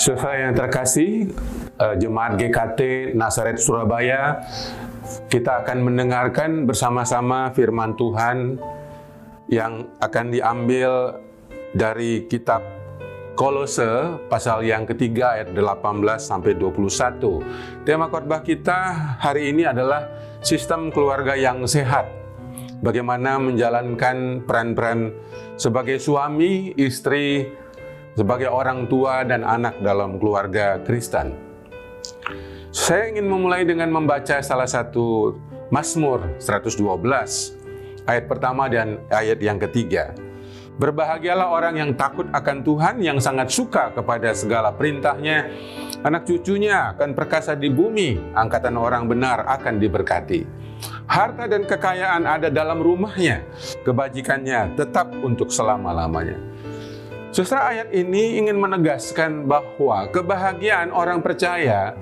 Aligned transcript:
Saudara 0.00 0.48
yang 0.48 0.56
terkasih, 0.56 1.28
eh, 1.76 1.94
Jemaat 2.00 2.40
GKT 2.40 3.12
Nazaret 3.12 3.60
Surabaya, 3.60 4.40
kita 5.28 5.60
akan 5.60 5.92
mendengarkan 5.92 6.64
bersama-sama 6.64 7.52
firman 7.52 7.92
Tuhan 8.00 8.56
yang 9.52 9.92
akan 10.00 10.32
diambil 10.32 11.20
dari 11.76 12.24
kitab 12.32 12.64
Kolose 13.36 14.16
pasal 14.32 14.64
yang 14.64 14.88
ketiga 14.88 15.36
ayat 15.36 15.52
18 15.52 16.24
sampai 16.24 16.56
21. 16.56 17.44
Tema 17.84 18.08
khotbah 18.08 18.40
kita 18.40 18.96
hari 19.20 19.52
ini 19.52 19.68
adalah 19.68 20.08
sistem 20.40 20.88
keluarga 20.88 21.36
yang 21.36 21.68
sehat. 21.68 22.08
Bagaimana 22.80 23.36
menjalankan 23.36 24.48
peran-peran 24.48 25.12
sebagai 25.60 26.00
suami, 26.00 26.72
istri, 26.80 27.52
sebagai 28.14 28.50
orang 28.50 28.86
tua 28.90 29.22
dan 29.22 29.46
anak 29.46 29.78
dalam 29.82 30.18
keluarga 30.18 30.78
Kristen. 30.82 31.36
Saya 32.70 33.10
ingin 33.10 33.26
memulai 33.26 33.66
dengan 33.66 33.90
membaca 33.90 34.38
salah 34.42 34.66
satu 34.66 35.34
Mazmur 35.74 36.38
112 36.38 36.78
ayat 38.06 38.24
pertama 38.30 38.70
dan 38.70 39.02
ayat 39.10 39.38
yang 39.42 39.58
ketiga. 39.58 40.14
Berbahagialah 40.80 41.52
orang 41.52 41.76
yang 41.76 41.90
takut 41.92 42.24
akan 42.32 42.64
Tuhan, 42.64 43.04
yang 43.04 43.20
sangat 43.20 43.52
suka 43.52 43.92
kepada 43.92 44.32
segala 44.32 44.72
perintahnya. 44.72 45.52
Anak 46.00 46.24
cucunya 46.24 46.96
akan 46.96 47.12
perkasa 47.12 47.52
di 47.52 47.68
bumi, 47.68 48.32
angkatan 48.32 48.80
orang 48.80 49.04
benar 49.04 49.44
akan 49.44 49.76
diberkati. 49.76 50.48
Harta 51.04 51.44
dan 51.44 51.68
kekayaan 51.68 52.24
ada 52.24 52.48
dalam 52.48 52.80
rumahnya, 52.80 53.44
kebajikannya 53.84 54.72
tetap 54.80 55.12
untuk 55.20 55.52
selama-lamanya. 55.52 56.40
Saudara 57.30 57.70
ayat 57.70 57.94
ini 57.94 58.42
ingin 58.42 58.58
menegaskan 58.58 59.46
bahwa 59.46 60.10
kebahagiaan 60.10 60.90
orang 60.90 61.22
percaya 61.22 61.94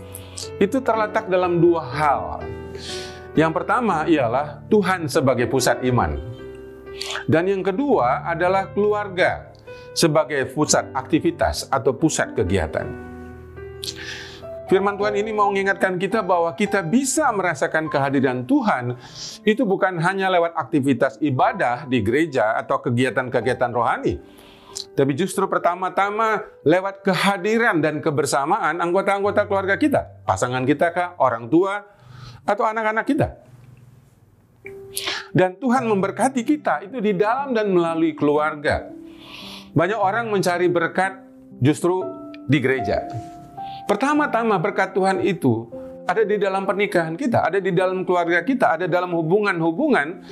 itu 0.56 0.80
terletak 0.80 1.28
dalam 1.28 1.60
dua 1.60 1.84
hal. 1.84 2.40
Yang 3.36 3.52
pertama 3.60 4.08
ialah 4.08 4.64
Tuhan 4.72 5.04
sebagai 5.04 5.44
pusat 5.52 5.84
iman. 5.84 6.16
Dan 7.28 7.44
yang 7.44 7.60
kedua 7.60 8.24
adalah 8.24 8.72
keluarga 8.72 9.52
sebagai 9.92 10.48
pusat 10.48 10.88
aktivitas 10.96 11.68
atau 11.68 11.92
pusat 11.92 12.32
kegiatan. 12.32 12.88
Firman 14.72 14.96
Tuhan 14.96 15.12
ini 15.12 15.36
mau 15.36 15.52
mengingatkan 15.52 16.00
kita 16.00 16.24
bahwa 16.24 16.56
kita 16.56 16.80
bisa 16.80 17.28
merasakan 17.36 17.92
kehadiran 17.92 18.48
Tuhan 18.48 18.96
itu 19.44 19.68
bukan 19.68 20.00
hanya 20.00 20.32
lewat 20.32 20.56
aktivitas 20.56 21.20
ibadah 21.20 21.84
di 21.84 22.00
gereja 22.00 22.56
atau 22.56 22.80
kegiatan-kegiatan 22.80 23.72
rohani, 23.72 24.20
tapi 24.94 25.14
justru 25.18 25.46
pertama-tama 25.50 26.46
lewat 26.62 27.02
kehadiran 27.02 27.82
dan 27.82 27.98
kebersamaan 27.98 28.78
anggota-anggota 28.78 29.48
keluarga 29.48 29.74
kita, 29.78 30.24
pasangan 30.28 30.62
kita 30.62 30.94
kah, 30.94 31.08
orang 31.18 31.50
tua, 31.50 31.82
atau 32.46 32.64
anak-anak 32.64 33.04
kita. 33.04 33.28
Dan 35.34 35.60
Tuhan 35.60 35.84
memberkati 35.84 36.42
kita 36.42 36.88
itu 36.88 36.98
di 37.04 37.12
dalam 37.12 37.52
dan 37.52 37.68
melalui 37.68 38.16
keluarga. 38.16 38.88
Banyak 39.76 40.00
orang 40.00 40.32
mencari 40.32 40.66
berkat 40.72 41.20
justru 41.60 42.00
di 42.48 42.58
gereja. 42.58 43.04
Pertama-tama 43.84 44.56
berkat 44.56 44.96
Tuhan 44.96 45.20
itu 45.24 45.68
ada 46.08 46.24
di 46.24 46.40
dalam 46.40 46.64
pernikahan 46.64 47.14
kita, 47.20 47.52
ada 47.52 47.60
di 47.60 47.68
dalam 47.72 48.08
keluarga 48.08 48.40
kita, 48.40 48.80
ada 48.80 48.86
dalam 48.88 49.12
hubungan-hubungan 49.12 50.24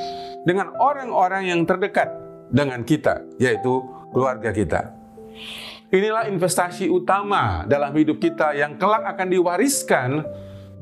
dengan 0.49 0.73
orang-orang 0.81 1.53
yang 1.53 1.61
terdekat 1.69 2.09
dengan 2.49 2.81
kita, 2.81 3.21
yaitu 3.37 3.85
keluarga 4.17 4.49
kita. 4.49 4.97
Inilah 5.93 6.33
investasi 6.33 6.89
utama 6.89 7.69
dalam 7.69 7.93
hidup 7.93 8.17
kita 8.17 8.57
yang 8.57 8.81
kelak 8.81 9.05
akan 9.05 9.29
diwariskan 9.29 10.25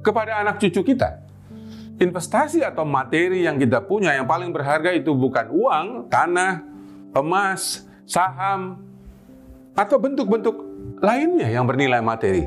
kepada 0.06 0.38
anak 0.38 0.62
cucu 0.62 0.94
kita. 0.94 1.18
Investasi 1.98 2.62
atau 2.62 2.86
materi 2.86 3.42
yang 3.42 3.58
kita 3.58 3.82
punya 3.82 4.14
yang 4.14 4.30
paling 4.30 4.54
berharga 4.54 4.94
itu 4.94 5.10
bukan 5.10 5.50
uang, 5.50 5.86
tanah, 6.06 6.62
emas, 7.10 7.82
saham, 8.06 8.78
atau 9.74 9.98
bentuk-bentuk 9.98 10.54
lainnya 11.02 11.50
yang 11.50 11.66
bernilai 11.66 11.98
materi. 11.98 12.46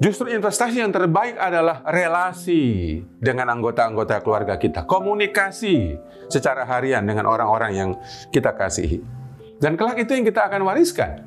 Justru 0.00 0.32
investasi 0.32 0.80
yang 0.80 0.96
terbaik 0.96 1.36
adalah 1.36 1.84
relasi 1.84 2.96
dengan 3.20 3.52
anggota-anggota 3.52 4.24
keluarga 4.24 4.56
kita, 4.56 4.88
komunikasi 4.88 5.92
secara 6.32 6.64
harian 6.64 7.04
dengan 7.04 7.28
orang-orang 7.28 7.72
yang 7.76 7.90
kita 8.32 8.56
kasihi. 8.56 9.04
Dan 9.60 9.76
kelak 9.76 10.00
itu 10.00 10.16
yang 10.16 10.24
kita 10.24 10.48
akan 10.48 10.64
wariskan. 10.64 11.20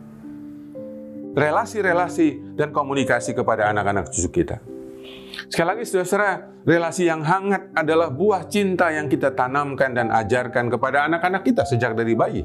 Relasi-relasi 1.37 2.57
dan 2.57 2.73
komunikasi 2.73 3.37
kepada 3.37 3.69
anak-anak 3.69 4.09
cucu 4.09 4.41
kita. 4.41 4.57
Sekali 5.53 5.67
lagi 5.69 5.85
saudara, 5.85 6.41
relasi 6.65 7.05
yang 7.05 7.21
hangat 7.21 7.69
adalah 7.77 8.09
buah 8.09 8.49
cinta 8.49 8.89
yang 8.89 9.05
kita 9.05 9.37
tanamkan 9.37 9.93
dan 9.93 10.09
ajarkan 10.09 10.73
kepada 10.73 11.05
anak-anak 11.05 11.45
kita 11.45 11.61
sejak 11.61 11.93
dari 11.93 12.17
bayi. 12.17 12.41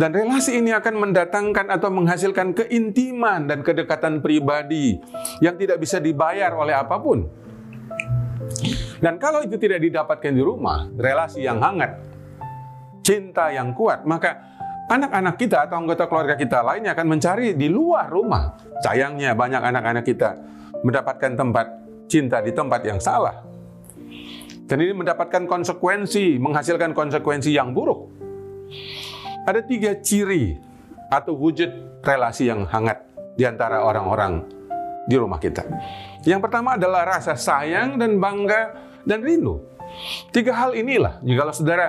Dan 0.00 0.16
relasi 0.16 0.56
ini 0.56 0.72
akan 0.72 0.94
mendatangkan 0.98 1.68
atau 1.68 1.92
menghasilkan 1.92 2.56
keintiman 2.56 3.44
dan 3.44 3.60
kedekatan 3.60 4.24
pribadi 4.24 4.96
yang 5.44 5.54
tidak 5.60 5.78
bisa 5.78 6.00
dibayar 6.00 6.52
oleh 6.56 6.72
apa 6.72 6.96
pun. 6.96 7.28
Dan 9.02 9.18
kalau 9.18 9.42
itu 9.42 9.58
tidak 9.58 9.82
didapatkan 9.82 10.32
di 10.32 10.42
rumah, 10.42 10.88
relasi 10.94 11.42
yang 11.44 11.58
hangat, 11.58 11.98
cinta 13.02 13.50
yang 13.50 13.74
kuat, 13.74 14.06
maka 14.06 14.38
anak-anak 14.88 15.34
kita 15.36 15.66
atau 15.66 15.76
anggota 15.82 16.06
keluarga 16.06 16.38
kita 16.38 16.62
lainnya 16.62 16.94
akan 16.94 17.06
mencari 17.18 17.58
di 17.58 17.66
luar 17.66 18.08
rumah. 18.08 18.56
Sayangnya 18.80 19.34
banyak 19.34 19.58
anak-anak 19.58 20.04
kita 20.06 20.30
mendapatkan 20.86 21.32
tempat 21.34 21.66
cinta 22.06 22.38
di 22.40 22.54
tempat 22.54 22.80
yang 22.86 23.02
salah. 23.02 23.42
Dan 24.66 24.78
ini 24.80 24.94
mendapatkan 24.96 25.44
konsekuensi, 25.44 26.40
menghasilkan 26.40 26.96
konsekuensi 26.96 27.52
yang 27.52 27.76
buruk. 27.76 28.08
Ada 29.42 29.60
tiga 29.66 29.98
ciri 29.98 30.58
atau 31.10 31.34
wujud 31.34 32.00
relasi 32.06 32.46
yang 32.46 32.64
hangat 32.70 33.02
di 33.34 33.42
antara 33.42 33.82
orang-orang 33.82 34.46
di 35.06 35.16
rumah 35.18 35.42
kita. 35.42 35.66
Yang 36.22 36.46
pertama 36.46 36.78
adalah 36.78 37.18
rasa 37.18 37.34
sayang 37.34 37.98
dan 37.98 38.22
bangga 38.22 38.78
dan 39.02 39.20
rindu. 39.20 39.58
Tiga 40.30 40.54
hal 40.56 40.78
inilah, 40.78 41.18
jika 41.20 41.52
saudara 41.52 41.86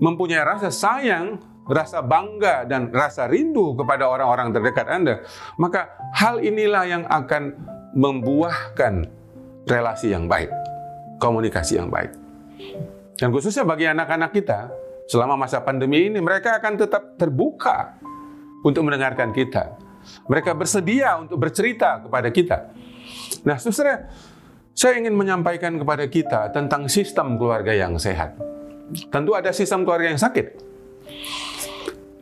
mempunyai 0.00 0.42
rasa 0.42 0.72
sayang, 0.72 1.38
rasa 1.68 2.00
bangga, 2.02 2.64
dan 2.66 2.90
rasa 2.90 3.28
rindu 3.28 3.76
kepada 3.78 4.08
orang-orang 4.08 4.50
terdekat 4.50 4.88
Anda, 4.88 5.22
maka 5.60 5.92
hal 6.16 6.40
inilah 6.42 6.84
yang 6.88 7.04
akan 7.06 7.54
membuahkan 7.94 9.06
relasi 9.70 10.10
yang 10.10 10.26
baik, 10.26 10.50
komunikasi 11.22 11.78
yang 11.78 11.88
baik. 11.92 12.10
Dan 13.14 13.30
khususnya 13.30 13.62
bagi 13.62 13.86
anak-anak 13.86 14.34
kita, 14.34 14.72
selama 15.08 15.36
masa 15.36 15.60
pandemi 15.60 16.08
ini, 16.08 16.20
mereka 16.20 16.56
akan 16.58 16.74
tetap 16.80 17.16
terbuka 17.20 17.98
untuk 18.64 18.84
mendengarkan 18.86 19.30
kita. 19.30 19.76
Mereka 20.28 20.52
bersedia 20.56 21.16
untuk 21.20 21.40
bercerita 21.40 22.04
kepada 22.04 22.28
kita. 22.28 22.58
Nah, 23.44 23.56
saudara, 23.60 24.08
saya 24.74 25.00
ingin 25.00 25.14
menyampaikan 25.16 25.76
kepada 25.76 26.04
kita 26.08 26.40
tentang 26.52 26.90
sistem 26.90 27.36
keluarga 27.40 27.72
yang 27.72 27.96
sehat. 27.96 28.36
Tentu 29.08 29.32
ada 29.32 29.48
sistem 29.54 29.86
keluarga 29.86 30.12
yang 30.12 30.20
sakit. 30.20 30.46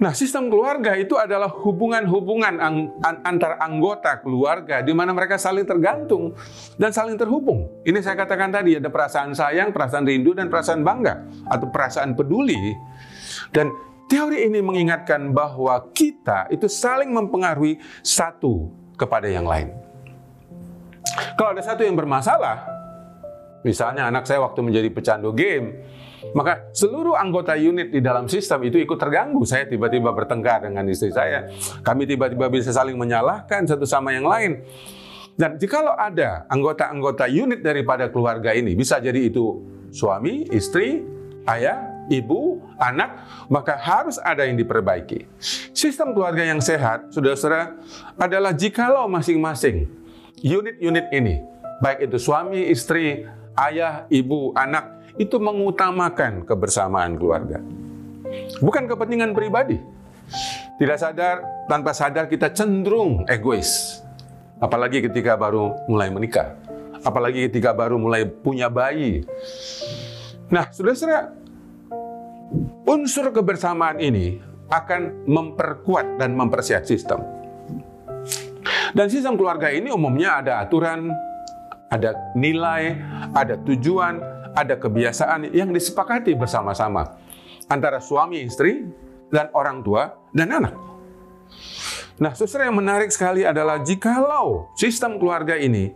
Nah, 0.03 0.11
sistem 0.11 0.51
keluarga 0.51 0.99
itu 0.99 1.15
adalah 1.15 1.47
hubungan-hubungan 1.47 2.59
ang 2.59 2.91
antar 3.23 3.55
anggota 3.63 4.19
keluarga 4.19 4.83
di 4.83 4.91
mana 4.91 5.15
mereka 5.15 5.39
saling 5.39 5.63
tergantung 5.63 6.35
dan 6.75 6.91
saling 6.91 7.15
terhubung. 7.15 7.71
Ini 7.87 8.03
saya 8.03 8.19
katakan 8.19 8.51
tadi 8.51 8.83
ada 8.83 8.91
perasaan 8.91 9.31
sayang, 9.31 9.71
perasaan 9.71 10.03
rindu 10.03 10.35
dan 10.35 10.51
perasaan 10.51 10.83
bangga 10.83 11.23
atau 11.47 11.71
perasaan 11.71 12.19
peduli. 12.19 12.75
Dan 13.55 13.71
teori 14.11 14.43
ini 14.43 14.59
mengingatkan 14.59 15.31
bahwa 15.31 15.79
kita 15.95 16.51
itu 16.51 16.67
saling 16.67 17.15
mempengaruhi 17.15 17.79
satu 18.03 18.75
kepada 18.99 19.31
yang 19.31 19.47
lain. 19.47 19.71
Kalau 21.39 21.55
ada 21.55 21.63
satu 21.63 21.87
yang 21.87 21.95
bermasalah, 21.95 22.67
misalnya 23.63 24.11
anak 24.11 24.27
saya 24.27 24.43
waktu 24.43 24.67
menjadi 24.67 24.91
pecandu 24.91 25.31
game, 25.31 25.79
maka 26.31 26.71
seluruh 26.71 27.19
anggota 27.19 27.59
unit 27.59 27.91
di 27.91 27.99
dalam 27.99 28.31
sistem 28.31 28.63
itu 28.63 28.79
ikut 28.79 28.95
terganggu. 28.95 29.43
Saya 29.43 29.67
tiba-tiba 29.67 30.15
bertengkar 30.15 30.71
dengan 30.71 30.87
istri 30.87 31.11
saya. 31.11 31.51
Kami 31.83 32.07
tiba-tiba 32.07 32.47
bisa 32.47 32.71
saling 32.71 32.95
menyalahkan 32.95 33.67
satu 33.67 33.83
sama 33.83 34.15
yang 34.15 34.31
lain. 34.31 34.63
Dan 35.35 35.59
jikalau 35.59 35.97
ada 35.97 36.45
anggota-anggota 36.47 37.27
unit 37.27 37.65
daripada 37.65 38.07
keluarga 38.13 38.53
ini, 38.53 38.77
bisa 38.77 39.01
jadi 39.01 39.17
itu 39.17 39.65
suami, 39.89 40.45
istri, 40.53 41.03
ayah, 41.49 42.07
ibu, 42.13 42.61
anak, 42.77 43.27
maka 43.49 43.75
harus 43.81 44.21
ada 44.21 44.45
yang 44.45 44.61
diperbaiki. 44.61 45.27
Sistem 45.73 46.13
keluarga 46.13 46.45
yang 46.45 46.61
sehat, 46.61 47.11
saudara-saudara, 47.11 47.81
adalah 48.21 48.53
jikalau 48.53 49.09
masing-masing 49.09 49.89
unit-unit 50.45 51.09
ini, 51.11 51.41
baik 51.81 52.13
itu 52.13 52.21
suami, 52.21 52.69
istri, 52.69 53.25
ayah, 53.57 54.05
ibu, 54.13 54.53
anak, 54.53 55.02
itu 55.21 55.37
mengutamakan 55.37 56.45
kebersamaan 56.49 57.21
keluarga. 57.21 57.61
Bukan 58.61 58.89
kepentingan 58.89 59.37
pribadi. 59.37 59.77
Tidak 60.81 60.99
sadar, 60.99 61.67
tanpa 61.69 61.93
sadar 61.93 62.27
kita 62.27 62.51
cenderung 62.51 63.29
egois. 63.29 64.01
Apalagi 64.63 65.05
ketika 65.05 65.37
baru 65.37 65.75
mulai 65.91 66.09
menikah. 66.09 66.57
Apalagi 67.03 67.51
ketika 67.51 67.75
baru 67.75 67.99
mulai 67.99 68.25
punya 68.25 68.71
bayi. 68.71 69.27
Nah, 70.49 70.71
saudara-saudara, 70.71 71.35
unsur 72.87 73.29
kebersamaan 73.35 73.99
ini 73.99 74.39
akan 74.73 75.29
memperkuat 75.29 76.17
dan 76.17 76.33
mempersiap 76.33 76.87
sistem. 76.89 77.21
Dan 78.93 79.09
sistem 79.09 79.37
keluarga 79.37 79.73
ini 79.73 79.89
umumnya 79.89 80.41
ada 80.45 80.61
aturan, 80.61 81.13
ada 81.93 82.17
nilai, 82.37 82.97
ada 83.37 83.57
tujuan, 83.61 84.21
ada 84.53 84.77
kebiasaan 84.77 85.53
yang 85.53 85.73
disepakati 85.73 86.37
bersama-sama 86.37 87.17
antara 87.69 87.99
suami 88.01 88.45
istri 88.45 88.85
dan 89.33 89.49
orang 89.57 89.81
tua 89.81 90.13
dan 90.33 90.53
anak. 90.53 90.75
Nah, 92.21 92.37
saudara 92.37 92.69
yang 92.69 92.77
menarik 92.77 93.09
sekali 93.09 93.43
adalah 93.43 93.81
jikalau 93.81 94.71
sistem 94.77 95.17
keluarga 95.17 95.57
ini 95.57 95.91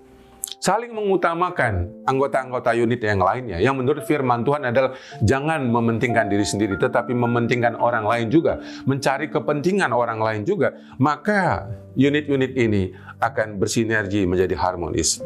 saling 0.56 0.90
mengutamakan 0.90 2.02
anggota-anggota 2.08 2.74
unit 2.74 2.98
yang 2.98 3.22
lainnya, 3.22 3.62
yang 3.62 3.78
menurut 3.78 4.02
firman 4.02 4.42
Tuhan 4.42 4.66
adalah 4.66 4.98
jangan 5.22 5.62
mementingkan 5.62 6.26
diri 6.26 6.42
sendiri, 6.42 6.74
tetapi 6.80 7.14
mementingkan 7.14 7.78
orang 7.78 8.02
lain 8.02 8.26
juga, 8.32 8.58
mencari 8.88 9.30
kepentingan 9.30 9.94
orang 9.94 10.18
lain 10.18 10.42
juga, 10.42 10.74
maka 10.98 11.70
unit-unit 11.94 12.56
ini 12.58 12.90
akan 13.22 13.62
bersinergi 13.62 14.26
menjadi 14.26 14.58
harmonis. 14.58 15.22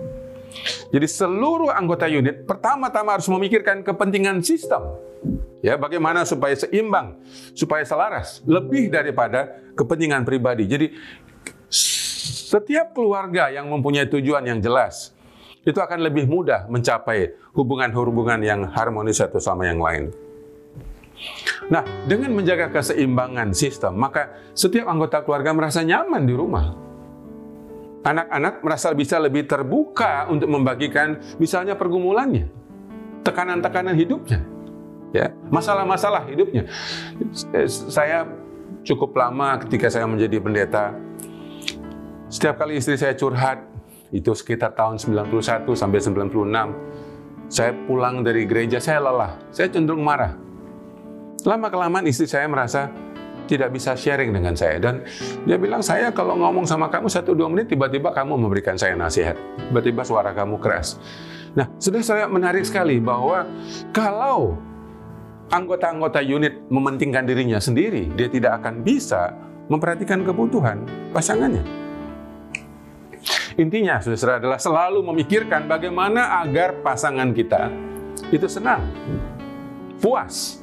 Jadi 0.91 1.07
seluruh 1.07 1.71
anggota 1.71 2.11
unit 2.11 2.45
pertama-tama 2.45 3.15
harus 3.15 3.31
memikirkan 3.31 3.87
kepentingan 3.87 4.43
sistem. 4.43 4.99
Ya, 5.61 5.77
bagaimana 5.77 6.25
supaya 6.25 6.57
seimbang, 6.57 7.21
supaya 7.53 7.85
selaras, 7.85 8.41
lebih 8.49 8.89
daripada 8.89 9.61
kepentingan 9.77 10.25
pribadi. 10.25 10.65
Jadi 10.65 10.87
setiap 12.51 12.97
keluarga 12.97 13.53
yang 13.53 13.69
mempunyai 13.69 14.09
tujuan 14.09 14.41
yang 14.49 14.59
jelas, 14.59 15.13
itu 15.61 15.77
akan 15.77 16.01
lebih 16.01 16.25
mudah 16.25 16.65
mencapai 16.73 17.37
hubungan-hubungan 17.53 18.41
yang 18.41 18.65
harmonis 18.73 19.21
satu 19.21 19.37
sama 19.37 19.69
yang 19.69 19.79
lain. 19.79 20.09
Nah, 21.69 21.85
dengan 22.09 22.33
menjaga 22.33 22.73
keseimbangan 22.73 23.53
sistem, 23.53 24.01
maka 24.01 24.33
setiap 24.57 24.89
anggota 24.89 25.21
keluarga 25.21 25.53
merasa 25.53 25.85
nyaman 25.85 26.25
di 26.25 26.33
rumah 26.33 26.90
anak-anak 28.01 28.65
merasa 28.65 28.93
bisa 28.97 29.21
lebih 29.21 29.45
terbuka 29.45 30.29
untuk 30.33 30.49
membagikan 30.49 31.21
misalnya 31.37 31.77
pergumulannya, 31.77 32.49
tekanan-tekanan 33.27 33.93
hidupnya, 33.97 34.41
ya 35.13 35.29
masalah-masalah 35.53 36.25
hidupnya. 36.29 36.65
Saya 37.69 38.25
cukup 38.81 39.13
lama 39.13 39.61
ketika 39.67 39.93
saya 39.93 40.09
menjadi 40.09 40.41
pendeta, 40.41 40.97
setiap 42.33 42.65
kali 42.65 42.81
istri 42.81 42.97
saya 42.97 43.13
curhat, 43.13 43.61
itu 44.11 44.33
sekitar 44.33 44.73
tahun 44.73 44.97
91 44.97 45.69
sampai 45.77 46.01
96, 46.01 47.53
saya 47.53 47.75
pulang 47.85 48.25
dari 48.25 48.49
gereja, 48.49 48.81
saya 48.81 49.03
lelah, 49.03 49.37
saya 49.53 49.69
cenderung 49.69 50.07
marah. 50.07 50.39
Lama-kelamaan 51.45 52.07
istri 52.09 52.31
saya 52.31 52.49
merasa, 52.49 52.89
tidak 53.51 53.75
bisa 53.75 53.99
sharing 53.99 54.31
dengan 54.31 54.55
saya. 54.55 54.79
Dan 54.79 55.03
dia 55.43 55.59
bilang, 55.59 55.83
saya 55.83 56.15
kalau 56.15 56.39
ngomong 56.39 56.63
sama 56.71 56.87
kamu 56.87 57.11
satu 57.11 57.35
dua 57.35 57.51
menit, 57.51 57.67
tiba-tiba 57.67 58.15
kamu 58.15 58.39
memberikan 58.39 58.79
saya 58.79 58.95
nasihat. 58.95 59.35
Tiba-tiba 59.59 60.07
suara 60.07 60.31
kamu 60.31 60.63
keras. 60.63 61.03
Nah, 61.59 61.67
sudah 61.83 61.99
saya 62.07 62.31
menarik 62.31 62.63
sekali 62.63 63.03
bahwa 63.03 63.43
kalau 63.91 64.55
anggota-anggota 65.51 66.23
unit 66.23 66.63
mementingkan 66.71 67.27
dirinya 67.27 67.59
sendiri, 67.59 68.07
dia 68.15 68.31
tidak 68.31 68.63
akan 68.63 68.87
bisa 68.87 69.35
memperhatikan 69.67 70.23
kebutuhan 70.23 70.87
pasangannya. 71.11 71.67
Intinya, 73.59 73.99
saudara 73.99 74.39
adalah 74.39 74.63
selalu 74.63 75.03
memikirkan 75.11 75.67
bagaimana 75.67 76.39
agar 76.47 76.81
pasangan 76.87 77.35
kita 77.35 77.69
itu 78.31 78.47
senang, 78.47 78.87
puas, 79.99 80.63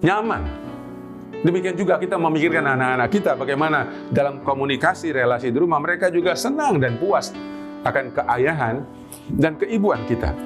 nyaman, 0.00 0.69
Demikian 1.40 1.72
juga 1.72 1.96
kita 1.96 2.20
memikirkan 2.20 2.76
anak-anak 2.76 3.08
kita 3.08 3.32
bagaimana 3.32 3.88
dalam 4.12 4.44
komunikasi 4.44 5.08
relasi 5.08 5.48
di 5.48 5.56
rumah 5.56 5.80
mereka 5.80 6.12
juga 6.12 6.36
senang 6.36 6.76
dan 6.76 7.00
puas 7.00 7.32
akan 7.80 8.12
keayahan 8.12 8.84
dan 9.40 9.56
keibuan 9.56 10.04
kita. 10.04 10.36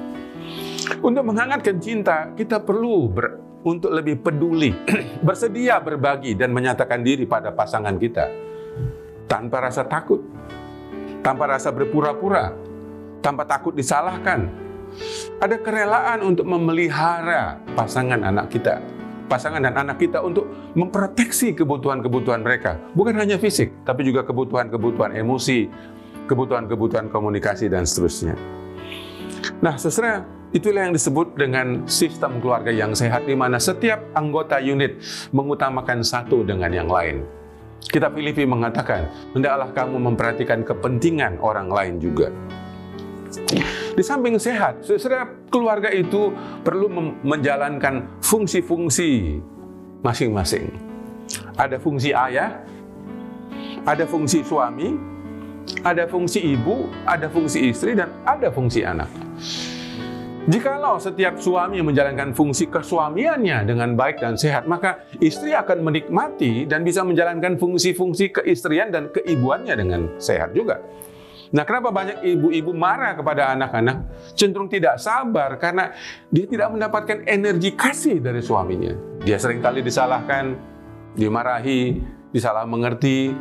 Untuk 1.03 1.27
menghangatkan 1.27 1.83
cinta, 1.83 2.31
kita 2.39 2.63
perlu 2.63 3.11
ber, 3.11 3.43
untuk 3.67 3.91
lebih 3.91 4.23
peduli, 4.23 4.71
bersedia 5.27 5.83
berbagi 5.83 6.31
dan 6.31 6.55
menyatakan 6.55 7.03
diri 7.03 7.27
pada 7.27 7.51
pasangan 7.51 7.99
kita 7.99 8.31
tanpa 9.27 9.67
rasa 9.67 9.83
takut, 9.83 10.23
tanpa 11.19 11.51
rasa 11.51 11.75
berpura-pura, 11.75 12.55
tanpa 13.19 13.43
takut 13.43 13.75
disalahkan. 13.75 14.47
Ada 15.43 15.59
kerelaan 15.59 16.23
untuk 16.23 16.47
memelihara 16.47 17.59
pasangan 17.75 18.23
anak 18.23 18.47
kita 18.47 18.94
pasangan 19.25 19.61
dan 19.61 19.73
anak 19.75 19.97
kita 20.01 20.21
untuk 20.21 20.45
memproteksi 20.77 21.57
kebutuhan-kebutuhan 21.57 22.41
mereka. 22.41 22.77
Bukan 22.93 23.17
hanya 23.17 23.41
fisik, 23.41 23.73
tapi 23.83 24.05
juga 24.05 24.21
kebutuhan-kebutuhan 24.25 25.17
emosi, 25.17 25.69
kebutuhan-kebutuhan 26.29 27.09
komunikasi, 27.09 27.69
dan 27.69 27.85
seterusnya. 27.85 28.37
Nah, 29.61 29.77
saudara, 29.77 30.25
itulah 30.53 30.89
yang 30.89 30.93
disebut 30.93 31.37
dengan 31.37 31.85
sistem 31.85 32.41
keluarga 32.41 32.69
yang 32.73 32.93
sehat, 32.93 33.25
di 33.25 33.37
mana 33.37 33.61
setiap 33.61 34.01
anggota 34.17 34.57
unit 34.61 35.01
mengutamakan 35.33 36.01
satu 36.01 36.45
dengan 36.45 36.73
yang 36.73 36.89
lain. 36.89 37.25
Kita 37.85 38.09
Filipi 38.09 38.49
mengatakan, 38.49 39.05
hendaklah 39.37 39.69
kamu 39.69 40.01
memperhatikan 40.01 40.65
kepentingan 40.65 41.37
orang 41.37 41.69
lain 41.69 42.01
juga. 42.01 42.33
Di 43.95 44.03
samping 44.03 44.35
sehat, 44.35 44.83
setiap 44.83 45.47
keluarga 45.47 45.87
itu 45.87 46.27
perlu 46.67 46.91
menjalankan 47.23 48.19
fungsi-fungsi 48.19 49.39
masing-masing. 50.03 50.67
Ada 51.55 51.79
fungsi 51.79 52.11
ayah, 52.11 52.59
ada 53.87 54.03
fungsi 54.03 54.43
suami, 54.43 54.99
ada 55.79 56.03
fungsi 56.11 56.43
ibu, 56.43 56.91
ada 57.07 57.31
fungsi 57.31 57.71
istri, 57.71 57.95
dan 57.95 58.11
ada 58.27 58.51
fungsi 58.51 58.83
anak. 58.83 59.07
Jikalau 60.45 61.01
setiap 61.01 61.41
suami 61.41 61.81
menjalankan 61.81 62.35
fungsi 62.35 62.69
kesuamiannya 62.69 63.63
dengan 63.63 63.95
baik 63.95 64.21
dan 64.21 64.35
sehat, 64.35 64.67
maka 64.69 65.07
istri 65.23 65.55
akan 65.55 65.81
menikmati 65.81 66.67
dan 66.67 66.83
bisa 66.83 67.01
menjalankan 67.01 67.57
fungsi-fungsi 67.57 68.29
keistrian 68.29 68.91
dan 68.91 69.09
keibuannya 69.09 69.73
dengan 69.73 70.01
sehat 70.21 70.51
juga. 70.51 70.83
Nah, 71.55 71.63
kenapa 71.63 71.87
banyak 71.87 72.19
ibu-ibu 72.35 72.75
marah 72.75 73.15
kepada 73.15 73.55
anak-anak? 73.55 74.11
Cenderung 74.35 74.67
tidak 74.67 74.99
sabar 74.99 75.55
karena 75.55 75.95
dia 76.27 76.43
tidak 76.51 76.67
mendapatkan 76.75 77.23
energi 77.23 77.71
kasih 77.71 78.19
dari 78.19 78.43
suaminya. 78.43 78.91
Dia 79.23 79.39
sering 79.39 79.63
kali 79.63 79.79
disalahkan, 79.79 80.51
dimarahi, 81.15 82.03
disalah 82.35 82.67
mengerti. 82.67 83.31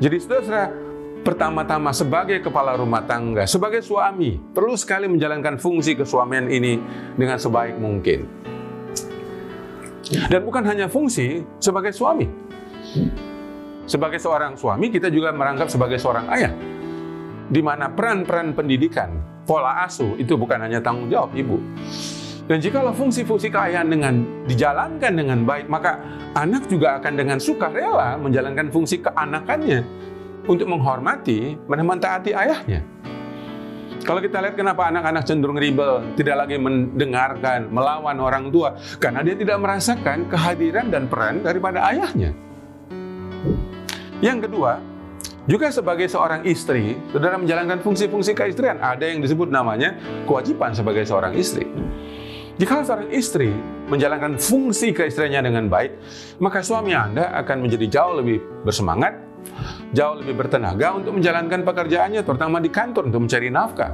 Jadi 0.00 0.16
saudara, 0.16 0.72
pertama-tama 1.20 1.92
sebagai 1.92 2.40
kepala 2.40 2.72
rumah 2.72 3.04
tangga, 3.04 3.44
sebagai 3.44 3.84
suami, 3.84 4.40
perlu 4.56 4.72
sekali 4.72 5.04
menjalankan 5.04 5.60
fungsi 5.60 5.92
kesuamian 5.92 6.48
ini 6.48 6.80
dengan 7.20 7.36
sebaik 7.36 7.76
mungkin. 7.76 8.24
Dan 10.32 10.40
bukan 10.40 10.64
hanya 10.64 10.88
fungsi 10.88 11.44
sebagai 11.60 11.92
suami. 11.92 12.24
Sebagai 13.84 14.16
seorang 14.16 14.56
suami, 14.56 14.88
kita 14.88 15.12
juga 15.12 15.36
merangkap 15.36 15.68
sebagai 15.68 16.00
seorang 16.00 16.32
ayah 16.32 16.75
di 17.46 17.60
mana 17.62 17.90
peran-peran 17.90 18.54
pendidikan, 18.54 19.10
pola 19.46 19.86
asuh 19.86 20.18
itu 20.18 20.34
bukan 20.34 20.58
hanya 20.62 20.82
tanggung 20.82 21.06
jawab 21.06 21.30
ibu. 21.34 21.58
Dan 22.46 22.62
jikalau 22.62 22.94
fungsi-fungsi 22.94 23.50
keayahan 23.50 23.90
dengan 23.90 24.22
dijalankan 24.46 25.12
dengan 25.18 25.42
baik, 25.42 25.66
maka 25.66 25.98
anak 26.38 26.70
juga 26.70 27.02
akan 27.02 27.12
dengan 27.18 27.38
suka 27.42 27.66
rela 27.74 28.14
menjalankan 28.14 28.70
fungsi 28.70 29.02
keanakannya 29.02 29.82
untuk 30.46 30.70
menghormati, 30.70 31.58
mentaati 31.66 32.30
ayahnya. 32.30 32.86
Kalau 34.06 34.22
kita 34.22 34.38
lihat 34.38 34.54
kenapa 34.54 34.86
anak-anak 34.86 35.26
cenderung 35.26 35.58
ribel, 35.58 36.14
tidak 36.14 36.46
lagi 36.46 36.54
mendengarkan, 36.54 37.66
melawan 37.66 38.22
orang 38.22 38.54
tua, 38.54 38.78
karena 39.02 39.26
dia 39.26 39.34
tidak 39.34 39.58
merasakan 39.58 40.30
kehadiran 40.30 40.86
dan 40.86 41.10
peran 41.10 41.42
daripada 41.42 41.82
ayahnya. 41.90 42.30
Yang 44.22 44.46
kedua, 44.46 44.78
juga 45.46 45.70
sebagai 45.70 46.10
seorang 46.10 46.42
istri, 46.42 46.98
saudara 47.14 47.38
menjalankan 47.38 47.78
fungsi-fungsi 47.78 48.34
keistrian. 48.34 48.82
Ada 48.82 49.14
yang 49.14 49.22
disebut 49.22 49.46
namanya 49.46 49.94
kewajiban 50.26 50.74
sebagai 50.74 51.06
seorang 51.06 51.38
istri. 51.38 51.66
Jika 52.58 52.82
seorang 52.82 53.12
istri 53.14 53.54
menjalankan 53.86 54.40
fungsi 54.42 54.90
keistriannya 54.90 55.46
dengan 55.46 55.64
baik, 55.70 55.92
maka 56.42 56.64
suami 56.66 56.96
Anda 56.96 57.30
akan 57.46 57.62
menjadi 57.62 57.86
jauh 57.86 58.18
lebih 58.18 58.42
bersemangat, 58.66 59.14
jauh 59.94 60.18
lebih 60.18 60.34
bertenaga 60.34 60.96
untuk 60.98 61.14
menjalankan 61.14 61.62
pekerjaannya, 61.62 62.26
terutama 62.26 62.58
di 62.58 62.70
kantor 62.72 63.12
untuk 63.12 63.28
mencari 63.28 63.48
nafkah. 63.52 63.92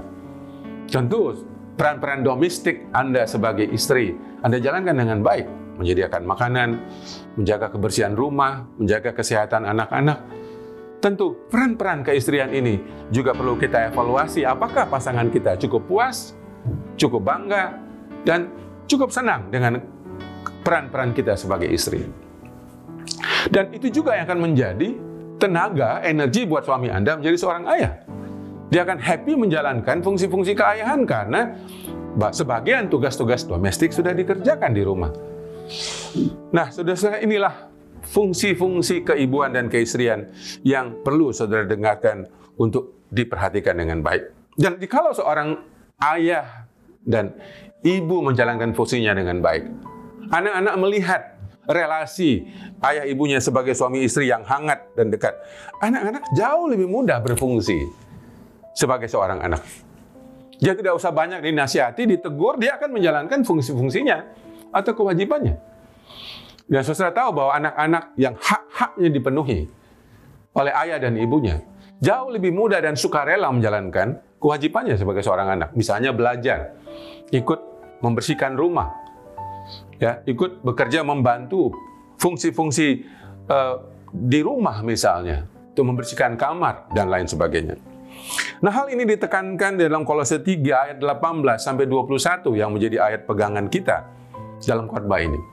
Tentu, 0.88 1.36
peran-peran 1.76 2.24
domestik 2.24 2.88
Anda 2.96 3.28
sebagai 3.28 3.66
istri, 3.68 4.16
Anda 4.40 4.62
jalankan 4.62 4.94
dengan 4.94 5.20
baik, 5.20 5.76
menyediakan 5.82 6.22
makanan, 6.22 6.68
menjaga 7.36 7.66
kebersihan 7.68 8.14
rumah, 8.14 8.64
menjaga 8.78 9.10
kesehatan 9.10 9.66
anak-anak, 9.66 10.22
Tentu 11.02 11.34
peran-peran 11.50 12.06
keistrian 12.06 12.54
ini 12.54 12.78
juga 13.10 13.34
perlu 13.34 13.58
kita 13.58 13.90
evaluasi 13.90 14.46
apakah 14.46 14.86
pasangan 14.86 15.26
kita 15.34 15.58
cukup 15.58 15.82
puas, 15.90 16.38
cukup 16.94 17.26
bangga, 17.26 17.74
dan 18.22 18.54
cukup 18.86 19.10
senang 19.10 19.50
dengan 19.50 19.82
peran-peran 20.62 21.10
kita 21.10 21.34
sebagai 21.34 21.66
istri. 21.66 22.06
Dan 23.50 23.74
itu 23.74 23.90
juga 23.90 24.14
yang 24.14 24.30
akan 24.30 24.40
menjadi 24.46 24.94
tenaga, 25.42 25.98
energi 26.06 26.46
buat 26.46 26.62
suami 26.62 26.86
Anda 26.86 27.18
menjadi 27.18 27.34
seorang 27.34 27.66
ayah. 27.74 27.98
Dia 28.70 28.86
akan 28.86 29.02
happy 29.02 29.34
menjalankan 29.34 30.06
fungsi-fungsi 30.06 30.54
keayahan 30.54 31.02
karena 31.02 31.58
sebagian 32.30 32.86
tugas-tugas 32.86 33.42
domestik 33.42 33.90
sudah 33.90 34.14
dikerjakan 34.14 34.70
di 34.70 34.86
rumah. 34.86 35.10
Nah, 36.54 36.70
saudara-saudara 36.70 37.26
inilah 37.26 37.71
fungsi-fungsi 38.02 39.06
keibuan 39.06 39.54
dan 39.54 39.70
keistrian 39.70 40.30
yang 40.66 41.00
perlu 41.02 41.30
saudara 41.30 41.66
dengarkan 41.66 42.26
untuk 42.58 43.06
diperhatikan 43.08 43.78
dengan 43.78 44.02
baik. 44.02 44.54
Dan 44.58 44.76
jikalau 44.76 45.16
seorang 45.16 45.56
ayah 46.02 46.68
dan 47.02 47.32
ibu 47.80 48.20
menjalankan 48.20 48.76
fungsinya 48.76 49.16
dengan 49.16 49.40
baik, 49.40 49.64
anak-anak 50.28 50.74
melihat 50.78 51.22
relasi 51.70 52.46
ayah 52.82 53.06
ibunya 53.06 53.38
sebagai 53.38 53.72
suami 53.72 54.02
istri 54.02 54.28
yang 54.28 54.42
hangat 54.42 54.82
dan 54.98 55.08
dekat, 55.08 55.32
anak-anak 55.78 56.26
jauh 56.34 56.66
lebih 56.68 56.90
mudah 56.90 57.22
berfungsi 57.22 57.78
sebagai 58.74 59.06
seorang 59.06 59.40
anak. 59.40 59.62
Dia 60.62 60.78
tidak 60.78 60.94
usah 60.94 61.10
banyak 61.10 61.42
dinasihati, 61.42 62.06
ditegur, 62.06 62.54
dia 62.54 62.78
akan 62.78 62.94
menjalankan 62.94 63.42
fungsi-fungsinya 63.42 64.18
atau 64.70 64.92
kewajibannya. 64.94 65.71
Dan 66.72 66.80
saudara 66.88 67.12
tahu 67.12 67.30
bahwa 67.36 67.52
anak-anak 67.52 68.04
yang 68.16 68.32
hak-haknya 68.32 69.08
dipenuhi 69.12 69.68
oleh 70.56 70.72
ayah 70.72 70.96
dan 71.04 71.20
ibunya, 71.20 71.60
jauh 72.00 72.32
lebih 72.32 72.48
mudah 72.48 72.80
dan 72.80 72.96
sukarela 72.96 73.52
menjalankan 73.52 74.16
kewajibannya 74.40 74.96
sebagai 74.96 75.20
seorang 75.20 75.52
anak. 75.52 75.76
Misalnya 75.76 76.16
belajar, 76.16 76.72
ikut 77.28 77.60
membersihkan 78.00 78.56
rumah, 78.56 78.88
ya, 80.00 80.24
ikut 80.24 80.64
bekerja 80.64 81.04
membantu 81.04 81.76
fungsi-fungsi 82.16 83.04
uh, 83.52 83.76
di 84.08 84.40
rumah 84.40 84.80
misalnya, 84.80 85.44
untuk 85.76 85.92
membersihkan 85.92 86.40
kamar 86.40 86.88
dan 86.96 87.12
lain 87.12 87.28
sebagainya. 87.28 87.76
Nah, 88.64 88.72
hal 88.72 88.88
ini 88.88 89.04
ditekankan 89.04 89.76
dalam 89.76 90.08
Kolose 90.08 90.40
3 90.40 90.48
ayat 90.72 90.98
18 91.04 91.44
sampai 91.60 91.84
21 91.84 92.48
yang 92.56 92.72
menjadi 92.72 92.96
ayat 92.96 93.28
pegangan 93.28 93.68
kita 93.68 94.08
dalam 94.64 94.88
khotbah 94.88 95.20
ini. 95.20 95.51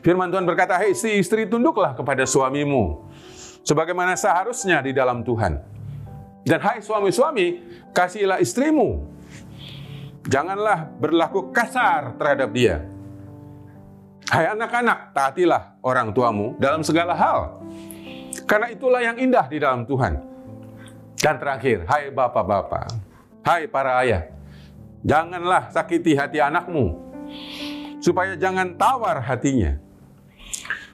Firman 0.00 0.32
Tuhan 0.32 0.48
berkata, 0.48 0.80
"Hei 0.80 0.96
si 0.96 1.20
istri, 1.20 1.44
tunduklah 1.44 1.92
kepada 1.92 2.24
suamimu 2.24 3.04
sebagaimana 3.60 4.16
seharusnya 4.16 4.80
di 4.80 4.96
dalam 4.96 5.20
Tuhan." 5.20 5.60
Dan 6.40 6.56
hai 6.64 6.80
suami-suami, 6.80 7.60
kasihilah 7.92 8.40
istrimu. 8.40 9.04
Janganlah 10.24 10.88
berlaku 10.96 11.52
kasar 11.52 12.16
terhadap 12.16 12.48
dia. 12.56 12.80
Hai 14.32 14.48
anak-anak, 14.48 15.12
taatilah 15.12 15.76
orang 15.84 16.16
tuamu 16.16 16.56
dalam 16.56 16.80
segala 16.80 17.12
hal. 17.12 17.60
Karena 18.48 18.72
itulah 18.72 19.04
yang 19.04 19.20
indah 19.20 19.44
di 19.52 19.60
dalam 19.60 19.84
Tuhan. 19.84 20.16
Dan 21.20 21.36
terakhir, 21.36 21.84
hai 21.84 22.08
bapak-bapak, 22.08 22.88
hai 23.44 23.68
para 23.68 24.00
ayah, 24.00 24.32
janganlah 25.04 25.68
sakiti 25.68 26.16
hati 26.16 26.40
anakmu, 26.40 26.96
supaya 28.00 28.32
jangan 28.32 28.72
tawar 28.80 29.20
hatinya 29.20 29.76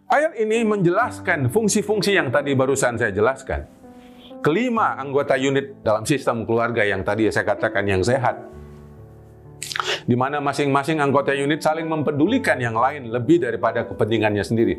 Ayat 0.06 0.38
ini 0.38 0.62
menjelaskan 0.62 1.50
fungsi-fungsi 1.50 2.14
yang 2.14 2.30
tadi 2.30 2.54
barusan 2.54 2.94
saya 2.94 3.10
jelaskan. 3.10 3.66
Kelima 4.38 4.94
anggota 4.94 5.34
unit 5.34 5.82
dalam 5.82 6.06
sistem 6.06 6.46
keluarga 6.46 6.86
yang 6.86 7.02
tadi 7.02 7.26
saya 7.34 7.42
katakan 7.42 7.82
yang 7.82 8.06
sehat. 8.06 8.38
Di 10.06 10.14
mana 10.14 10.38
masing-masing 10.38 11.02
anggota 11.02 11.34
unit 11.34 11.58
saling 11.58 11.90
mempedulikan 11.90 12.54
yang 12.62 12.78
lain 12.78 13.10
lebih 13.10 13.42
daripada 13.42 13.82
kepentingannya 13.82 14.46
sendiri. 14.46 14.78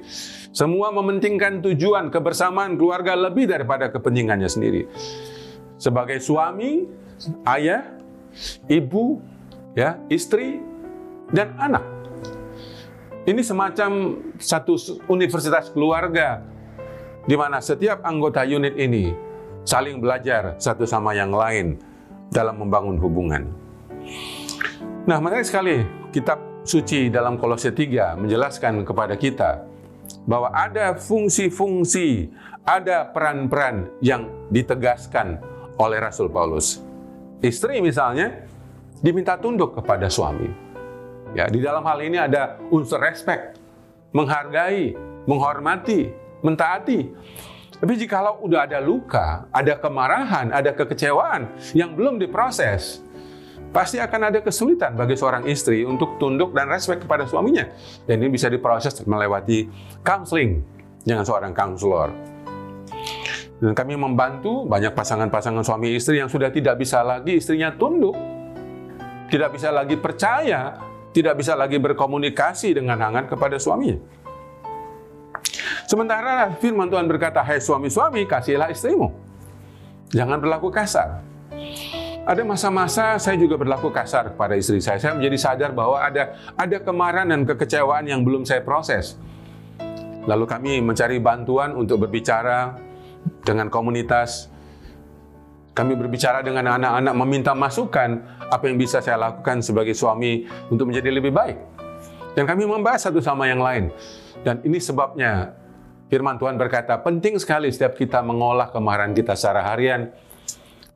Semua 0.55 0.95
mementingkan 0.95 1.59
tujuan 1.59 2.07
kebersamaan 2.07 2.79
keluarga 2.79 3.11
lebih 3.19 3.51
daripada 3.51 3.91
kepentingannya 3.91 4.47
sendiri. 4.47 4.87
Sebagai 5.75 6.23
suami, 6.23 6.87
ayah, 7.43 7.83
ibu, 8.71 9.19
ya, 9.75 9.99
istri, 10.07 10.63
dan 11.35 11.51
anak 11.59 11.96
ini 13.27 13.43
semacam 13.43 14.15
satu 14.39 14.79
universitas 15.11 15.67
keluarga 15.75 16.39
di 17.27 17.35
mana 17.35 17.59
setiap 17.59 17.99
anggota 18.07 18.47
unit 18.47 18.79
ini 18.79 19.11
saling 19.67 19.99
belajar 19.99 20.55
satu 20.55 20.87
sama 20.87 21.11
yang 21.11 21.35
lain 21.35 21.75
dalam 22.31 22.55
membangun 22.55 22.95
hubungan. 22.95 23.51
Nah, 25.03 25.19
menarik 25.19 25.43
sekali 25.43 25.83
kitab 26.15 26.63
suci 26.63 27.11
dalam 27.11 27.35
Kolose 27.35 27.75
3 27.75 28.15
menjelaskan 28.15 28.87
kepada 28.87 29.19
kita 29.19 29.67
bahwa 30.23 30.47
ada 30.55 30.95
fungsi-fungsi, 30.95 32.31
ada 32.63 33.11
peran-peran 33.11 33.91
yang 33.99 34.47
ditegaskan 34.51 35.39
oleh 35.75 35.99
Rasul 35.99 36.31
Paulus. 36.31 36.79
Istri 37.43 37.83
misalnya 37.83 38.47
diminta 39.03 39.35
tunduk 39.35 39.75
kepada 39.75 40.07
suami. 40.07 40.66
Ya, 41.35 41.49
di 41.51 41.59
dalam 41.59 41.83
hal 41.83 41.99
ini 41.99 42.15
ada 42.15 42.55
unsur 42.71 43.03
respect, 43.03 43.59
menghargai, 44.15 44.95
menghormati, 45.27 46.07
mentaati. 46.39 47.11
Tapi 47.77 47.93
jikalau 47.93 48.41
udah 48.41 48.65
ada 48.65 48.81
luka, 48.81 49.45
ada 49.53 49.77
kemarahan, 49.77 50.49
ada 50.49 50.73
kekecewaan 50.73 51.51
yang 51.77 51.93
belum 51.93 52.17
diproses, 52.17 53.05
pasti 53.69 54.01
akan 54.01 54.33
ada 54.33 54.39
kesulitan 54.41 54.97
bagi 54.97 55.13
seorang 55.13 55.45
istri 55.45 55.85
untuk 55.85 56.17
tunduk 56.17 56.57
dan 56.57 56.71
respect 56.73 57.05
kepada 57.05 57.29
suaminya. 57.29 57.69
Dan 58.09 58.23
ini 58.23 58.33
bisa 58.33 58.49
diproses 58.49 58.97
melewati 59.05 59.69
counseling 60.01 60.63
dengan 61.05 61.21
seorang 61.21 61.53
counselor. 61.53 62.09
Dan 63.57 63.73
kami 63.73 63.97
membantu 63.97 64.65
banyak 64.65 64.93
pasangan-pasangan 64.93 65.65
suami 65.65 65.97
istri 65.97 66.21
yang 66.21 66.29
sudah 66.29 66.49
tidak 66.53 66.81
bisa 66.81 67.01
lagi 67.05 67.37
istrinya 67.37 67.73
tunduk, 67.73 68.13
tidak 69.29 69.53
bisa 69.53 69.69
lagi 69.69 69.97
percaya 69.97 70.86
tidak 71.17 71.33
bisa 71.41 71.57
lagi 71.57 71.81
berkomunikasi 71.81 72.77
dengan 72.77 73.01
hangat 73.01 73.25
kepada 73.25 73.57
suaminya. 73.57 73.97
Sementara 75.89 76.53
firman 76.61 76.85
Tuhan 76.93 77.09
berkata, 77.09 77.41
hai 77.41 77.57
suami-suami, 77.57 78.29
kasihilah 78.29 78.69
istrimu. 78.69 79.09
Jangan 80.13 80.37
berlaku 80.37 80.69
kasar. 80.69 81.25
Ada 82.27 82.43
masa-masa 82.43 83.15
saya 83.17 83.39
juga 83.39 83.55
berlaku 83.57 83.89
kasar 83.89 84.35
kepada 84.35 84.53
istri 84.59 84.77
saya. 84.83 84.99
Saya 84.99 85.15
menjadi 85.15 85.37
sadar 85.39 85.71
bahwa 85.71 85.97
ada 85.97 86.37
ada 86.59 86.77
kemarahan 86.83 87.33
dan 87.33 87.41
kekecewaan 87.47 88.03
yang 88.03 88.21
belum 88.21 88.43
saya 88.43 88.61
proses. 88.61 89.15
Lalu 90.27 90.43
kami 90.43 90.71
mencari 90.83 91.23
bantuan 91.23 91.71
untuk 91.73 92.03
berbicara 92.03 92.75
dengan 93.47 93.71
komunitas. 93.71 94.51
Kami 95.77 95.93
berbicara 95.93 96.41
dengan 96.41 96.73
anak-anak 96.73 97.13
meminta 97.13 97.53
masukan 97.53 98.25
apa 98.49 98.65
yang 98.65 98.81
bisa 98.81 98.97
saya 98.97 99.21
lakukan 99.21 99.61
sebagai 99.61 99.93
suami 99.93 100.49
untuk 100.73 100.89
menjadi 100.89 101.13
lebih 101.13 101.29
baik. 101.29 101.53
Dan 102.33 102.49
kami 102.49 102.65
membahas 102.65 103.05
satu 103.05 103.21
sama 103.21 103.45
yang 103.45 103.61
lain. 103.61 103.93
Dan 104.41 104.65
ini 104.65 104.81
sebabnya 104.81 105.53
firman 106.09 106.41
Tuhan 106.41 106.57
berkata, 106.57 106.97
penting 106.97 107.37
sekali 107.37 107.69
setiap 107.69 107.93
kita 107.93 108.25
mengolah 108.25 108.73
kemarahan 108.73 109.13
kita 109.13 109.37
secara 109.37 109.69
harian, 109.69 110.09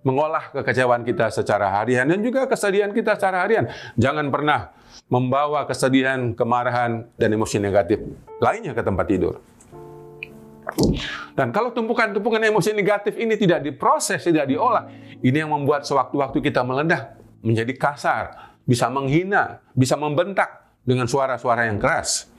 mengolah 0.02 0.50
kekecewaan 0.50 1.06
kita 1.06 1.30
secara 1.30 1.78
harian 1.78 2.10
dan 2.10 2.18
juga 2.26 2.50
kesedihan 2.50 2.90
kita 2.90 3.14
secara 3.22 3.46
harian. 3.46 3.70
Jangan 4.02 4.34
pernah 4.34 4.74
membawa 5.14 5.70
kesedihan, 5.70 6.34
kemarahan, 6.34 7.06
dan 7.22 7.30
emosi 7.30 7.62
negatif 7.62 8.02
lainnya 8.42 8.74
ke 8.74 8.82
tempat 8.82 9.06
tidur. 9.06 9.38
Dan 11.36 11.52
kalau 11.56 11.72
tumpukan-tumpukan 11.72 12.42
emosi 12.42 12.76
negatif 12.76 13.16
ini 13.18 13.36
tidak 13.40 13.64
diproses, 13.64 14.22
tidak 14.24 14.48
diolah, 14.48 14.88
ini 15.22 15.38
yang 15.38 15.52
membuat 15.52 15.88
sewaktu-waktu 15.88 16.40
kita 16.44 16.62
meledak, 16.64 17.18
menjadi 17.44 17.74
kasar, 17.76 18.56
bisa 18.64 18.88
menghina, 18.88 19.64
bisa 19.74 19.96
membentak 19.96 20.70
dengan 20.84 21.08
suara-suara 21.08 21.68
yang 21.68 21.80
keras. 21.80 22.30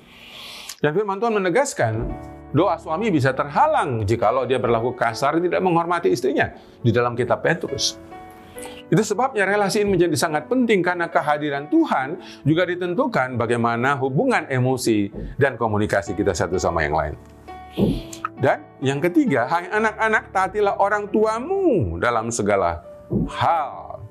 Dan 0.82 0.92
firman 0.96 1.18
Tuhan 1.22 1.34
menegaskan, 1.38 1.92
Doa 2.52 2.76
suami 2.76 3.08
bisa 3.08 3.32
terhalang 3.32 4.04
jikalau 4.04 4.44
dia 4.44 4.60
berlaku 4.60 4.92
kasar 4.92 5.40
tidak 5.40 5.64
menghormati 5.64 6.12
istrinya 6.12 6.52
di 6.84 6.92
dalam 6.92 7.16
kitab 7.16 7.40
Petrus. 7.40 7.96
Itu 8.92 9.00
sebabnya 9.00 9.48
relasi 9.48 9.80
ini 9.80 9.96
menjadi 9.96 10.12
sangat 10.20 10.52
penting 10.52 10.84
karena 10.84 11.08
kehadiran 11.08 11.72
Tuhan 11.72 12.20
juga 12.44 12.68
ditentukan 12.68 13.40
bagaimana 13.40 13.96
hubungan 13.96 14.44
emosi 14.52 15.08
dan 15.40 15.56
komunikasi 15.56 16.12
kita 16.12 16.36
satu 16.36 16.60
sama 16.60 16.84
yang 16.84 16.92
lain. 16.92 17.16
Dan 18.42 18.58
yang 18.82 18.98
ketiga, 18.98 19.46
hai 19.46 19.70
anak-anak 19.70 20.34
taatilah 20.34 20.74
orang 20.82 21.06
tuamu 21.08 21.96
dalam 22.02 22.28
segala 22.28 22.82
hal. 23.30 24.02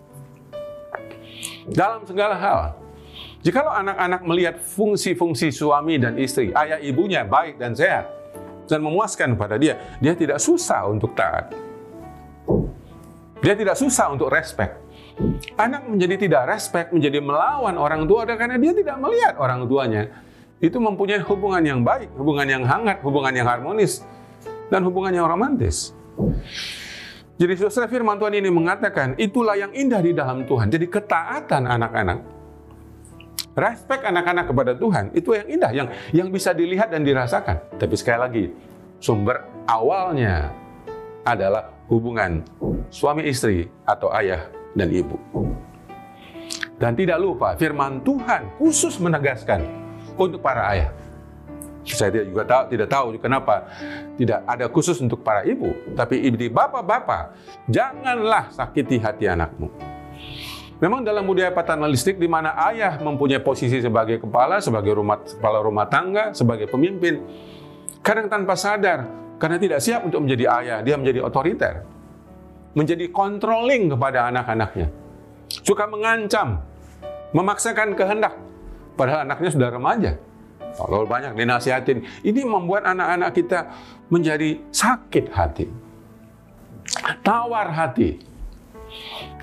Dalam 1.67 2.01
segala 2.07 2.35
hal. 2.39 2.59
Jikalau 3.41 3.73
anak-anak 3.73 4.21
melihat 4.23 4.55
fungsi-fungsi 4.61 5.49
suami 5.49 5.97
dan 5.97 6.15
istri, 6.21 6.53
ayah 6.53 6.77
ibunya 6.77 7.25
baik 7.25 7.57
dan 7.57 7.73
sehat, 7.73 8.05
dan 8.69 8.85
memuaskan 8.85 9.33
pada 9.33 9.57
dia, 9.57 9.81
dia 9.97 10.13
tidak 10.13 10.37
susah 10.37 10.85
untuk 10.85 11.17
taat. 11.17 11.49
Dia 13.41 13.57
tidak 13.57 13.73
susah 13.73 14.13
untuk 14.13 14.29
respect. 14.29 14.77
Anak 15.57 15.89
menjadi 15.89 16.15
tidak 16.29 16.53
respect, 16.53 16.93
menjadi 16.93 17.17
melawan 17.17 17.73
orang 17.75 18.05
tua 18.05 18.29
karena 18.29 18.61
dia 18.61 18.73
tidak 18.77 19.01
melihat 19.01 19.33
orang 19.41 19.65
tuanya. 19.65 20.07
Itu 20.61 20.77
mempunyai 20.77 21.19
hubungan 21.25 21.65
yang 21.65 21.81
baik, 21.81 22.13
hubungan 22.13 22.45
yang 22.45 22.63
hangat, 22.63 23.01
hubungan 23.01 23.33
yang 23.33 23.49
harmonis, 23.49 24.05
dan 24.69 24.85
hubungan 24.85 25.09
yang 25.11 25.25
romantis. 25.25 25.97
Jadi 27.41 27.57
saudara 27.57 27.89
firman 27.89 28.21
Tuhan 28.21 28.37
ini 28.37 28.53
mengatakan, 28.53 29.17
itulah 29.17 29.57
yang 29.57 29.73
indah 29.73 29.97
di 30.05 30.13
dalam 30.13 30.45
Tuhan. 30.45 30.69
Jadi 30.69 30.85
ketaatan 30.85 31.65
anak-anak 31.65 32.41
respect 33.55 34.07
anak-anak 34.07 34.45
kepada 34.47 34.71
Tuhan 34.77 35.11
itu 35.11 35.35
yang 35.35 35.47
indah, 35.49 35.71
yang 35.75 35.87
yang 36.15 36.27
bisa 36.31 36.55
dilihat 36.55 36.93
dan 36.93 37.03
dirasakan. 37.03 37.59
Tapi 37.75 37.95
sekali 37.99 38.19
lagi, 38.19 38.45
sumber 39.01 39.43
awalnya 39.67 40.53
adalah 41.27 41.73
hubungan 41.91 42.45
suami 42.87 43.27
istri 43.27 43.67
atau 43.83 44.07
ayah 44.15 44.47
dan 44.77 44.87
ibu. 44.87 45.19
Dan 46.79 46.97
tidak 46.97 47.21
lupa 47.21 47.53
firman 47.59 48.01
Tuhan 48.01 48.57
khusus 48.57 48.97
menegaskan 48.97 49.80
untuk 50.17 50.41
para 50.43 50.67
ayah. 50.73 50.91
Saya 51.81 52.13
tidak 52.13 52.27
juga 52.29 52.43
tahu, 52.45 52.63
tidak 52.69 52.87
tahu 52.93 53.05
kenapa 53.17 53.65
tidak 54.13 54.39
ada 54.45 54.65
khusus 54.69 55.01
untuk 55.01 55.25
para 55.25 55.41
ibu, 55.49 55.73
tapi 55.97 56.21
ibu 56.21 56.37
bapak-bapak, 56.53 57.33
janganlah 57.65 58.53
sakiti 58.53 59.01
hati 59.01 59.25
anakmu. 59.25 59.65
Memang 60.81 61.05
dalam 61.05 61.25
budaya 61.25 61.53
paternalistik 61.53 62.17
di 62.17 62.25
mana 62.25 62.57
ayah 62.69 62.97
mempunyai 62.97 63.41
posisi 63.41 63.81
sebagai 63.81 64.17
kepala, 64.17 64.57
sebagai 64.57 64.97
rumah, 64.97 65.21
kepala 65.21 65.61
rumah 65.61 65.85
tangga, 65.85 66.33
sebagai 66.33 66.65
pemimpin, 66.65 67.21
kadang 68.01 68.25
tanpa 68.25 68.57
sadar, 68.57 69.05
karena 69.37 69.61
tidak 69.61 69.77
siap 69.77 70.05
untuk 70.05 70.25
menjadi 70.25 70.49
ayah, 70.57 70.77
dia 70.81 70.97
menjadi 70.97 71.21
otoriter. 71.21 71.85
Menjadi 72.73 73.09
controlling 73.13 73.93
kepada 73.93 74.29
anak-anaknya. 74.33 74.89
Suka 75.61 75.85
mengancam, 75.85 76.65
memaksakan 77.33 77.93
kehendak, 77.93 78.33
padahal 78.95 79.27
anaknya 79.27 79.49
sudah 79.51 79.69
remaja. 79.69 80.11
Kalau 80.71 81.03
banyak 81.03 81.35
dinasihatin, 81.35 82.07
ini 82.23 82.47
membuat 82.47 82.87
anak-anak 82.87 83.35
kita 83.35 83.59
menjadi 84.07 84.55
sakit 84.71 85.25
hati, 85.35 85.67
tawar 87.27 87.67
hati, 87.75 88.23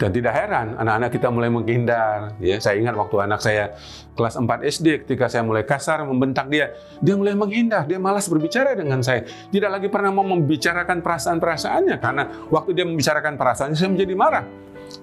dan 0.00 0.08
tidak 0.14 0.32
heran, 0.32 0.66
anak-anak 0.78 1.10
kita 1.10 1.28
mulai 1.28 1.50
menghindar. 1.52 2.38
Ya, 2.40 2.56
saya 2.62 2.80
ingat 2.80 2.94
waktu 2.96 3.16
anak 3.18 3.40
saya 3.44 3.76
kelas 4.14 4.40
4 4.40 4.46
SD, 4.72 4.86
ketika 5.04 5.28
saya 5.28 5.42
mulai 5.44 5.66
kasar 5.66 6.00
membentak 6.06 6.48
dia, 6.48 6.72
dia 7.02 7.14
mulai 7.18 7.34
menghindar, 7.34 7.84
dia 7.84 7.98
malas 8.00 8.24
berbicara 8.30 8.72
dengan 8.78 9.04
saya. 9.04 9.26
Tidak 9.26 9.68
lagi 9.68 9.90
pernah 9.92 10.14
mau 10.14 10.24
membicarakan 10.24 11.04
perasaan-perasaannya, 11.04 11.96
karena 11.98 12.24
waktu 12.48 12.70
dia 12.72 12.86
membicarakan 12.86 13.34
perasaannya, 13.36 13.76
saya 13.76 13.90
menjadi 13.90 14.14
marah. 14.16 14.44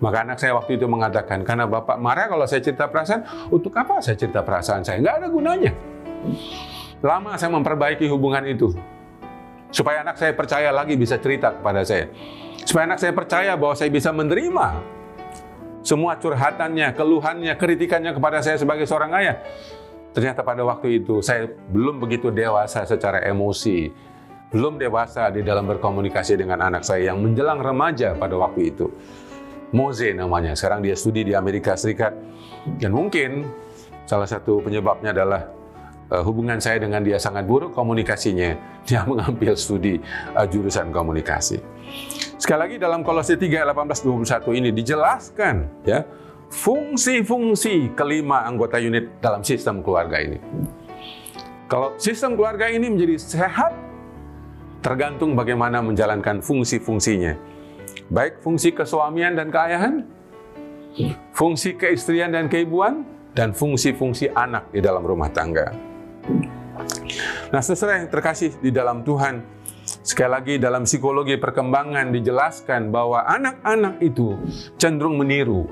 Maka 0.02 0.28
anak 0.28 0.38
saya 0.41 0.58
waktu 0.58 0.76
itu 0.76 0.86
mengatakan, 0.89 1.45
karena 1.48 1.69
bapak 1.69 1.98
marah 2.02 2.28
kalau 2.28 2.43
saya 2.50 2.60
cerita 2.60 2.89
perasaan, 2.89 3.24
untuk 3.54 3.71
apa 3.78 4.02
saya 4.04 4.17
cerita 4.19 4.43
perasaan 4.43 4.84
saya? 4.84 5.00
Nggak 5.00 5.15
ada 5.24 5.28
gunanya. 5.32 5.71
Lama 7.06 7.38
saya 7.38 7.54
memperbaiki 7.54 8.10
hubungan 8.10 8.43
itu. 8.50 8.74
Supaya 9.69 10.02
anak 10.02 10.15
saya 10.17 10.32
percaya 10.32 10.71
lagi 10.71 10.95
bisa 10.95 11.19
cerita 11.19 11.52
kepada 11.52 11.84
saya. 11.84 12.10
Supaya 12.63 12.89
anak 12.89 13.00
saya 13.00 13.13
percaya 13.13 13.52
bahwa 13.54 13.76
saya 13.78 13.91
bisa 13.91 14.10
menerima 14.10 14.67
semua 15.86 16.17
curhatannya, 16.17 16.98
keluhannya, 16.98 17.54
kritikannya 17.54 18.12
kepada 18.17 18.41
saya 18.41 18.58
sebagai 18.58 18.89
seorang 18.89 19.13
ayah. 19.21 19.38
Ternyata 20.17 20.41
pada 20.41 20.65
waktu 20.65 21.04
itu 21.04 21.21
saya 21.21 21.45
belum 21.45 22.02
begitu 22.02 22.34
dewasa 22.34 22.88
secara 22.88 23.21
emosi, 23.21 23.91
belum 24.50 24.80
dewasa 24.82 25.30
di 25.30 25.45
dalam 25.45 25.67
berkomunikasi 25.69 26.39
dengan 26.39 26.63
anak 26.65 26.82
saya 26.88 27.13
yang 27.13 27.21
menjelang 27.21 27.62
remaja 27.62 28.15
pada 28.17 28.34
waktu 28.34 28.74
itu. 28.74 28.89
Moze 29.73 30.13
namanya, 30.13 30.54
sekarang 30.54 30.86
dia 30.86 30.93
studi 30.93 31.25
di 31.25 31.34
Amerika 31.34 31.73
Serikat. 31.73 32.13
Dan 32.78 32.93
mungkin 32.93 33.45
salah 34.06 34.30
satu 34.30 34.62
penyebabnya 34.62 35.13
adalah 35.13 35.49
uh, 36.13 36.21
hubungan 36.21 36.62
saya 36.62 36.78
dengan 36.82 37.01
dia 37.01 37.17
sangat 37.17 37.45
buruk 37.45 37.73
komunikasinya. 37.73 38.54
Dia 38.86 39.01
mengambil 39.01 39.58
studi 39.58 39.97
uh, 40.38 40.45
jurusan 40.45 40.93
komunikasi. 40.93 41.58
Sekali 42.38 42.60
lagi 42.62 42.75
dalam 42.78 43.01
Kolose 43.01 43.34
3 43.34 43.65
18 43.65 44.06
21 44.06 44.60
ini 44.62 44.69
dijelaskan 44.69 45.56
ya 45.82 46.06
fungsi-fungsi 46.54 47.97
kelima 47.97 48.45
anggota 48.45 48.78
unit 48.78 49.17
dalam 49.17 49.41
sistem 49.41 49.82
keluarga 49.82 50.21
ini. 50.21 50.38
Kalau 51.65 51.97
sistem 51.97 52.38
keluarga 52.38 52.69
ini 52.69 52.93
menjadi 52.93 53.17
sehat 53.17 53.73
tergantung 54.86 55.34
bagaimana 55.34 55.82
menjalankan 55.82 56.45
fungsi-fungsinya. 56.45 57.55
Baik 58.06 58.41
fungsi 58.46 58.70
kesuamian 58.70 59.34
dan 59.34 59.50
keayahan, 59.50 60.06
fungsi 61.34 61.74
keistrian 61.74 62.30
dan 62.30 62.46
keibuan, 62.46 63.02
dan 63.36 63.52
fungsi-fungsi 63.52 64.32
anak 64.32 64.70
di 64.70 64.80
dalam 64.80 65.04
rumah 65.04 65.28
tangga. 65.34 65.74
Nah, 67.52 67.62
sesuai 67.62 68.06
yang 68.06 68.10
terkasih 68.13 68.62
di 68.62 68.72
dalam 68.72 69.04
Tuhan, 69.04 69.44
sekali 70.06 70.32
lagi 70.32 70.54
dalam 70.62 70.88
psikologi 70.88 71.36
perkembangan 71.36 72.13
dijelaskan 72.15 72.94
bahwa 72.94 73.26
anak-anak 73.26 74.00
itu 74.00 74.39
cenderung 74.80 75.20
meniru, 75.20 75.68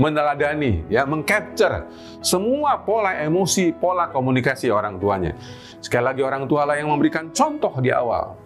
meneladani, 0.00 0.88
ya, 0.88 1.04
mengcapture 1.04 1.84
semua 2.24 2.80
pola 2.80 3.20
emosi, 3.20 3.76
pola 3.76 4.08
komunikasi 4.08 4.72
orang 4.72 4.96
tuanya. 4.96 5.36
Sekali 5.82 6.04
lagi 6.14 6.22
orang 6.24 6.48
tua 6.48 6.64
lah 6.64 6.80
yang 6.80 6.88
memberikan 6.88 7.28
contoh 7.34 7.74
di 7.82 7.92
awal. 7.92 8.38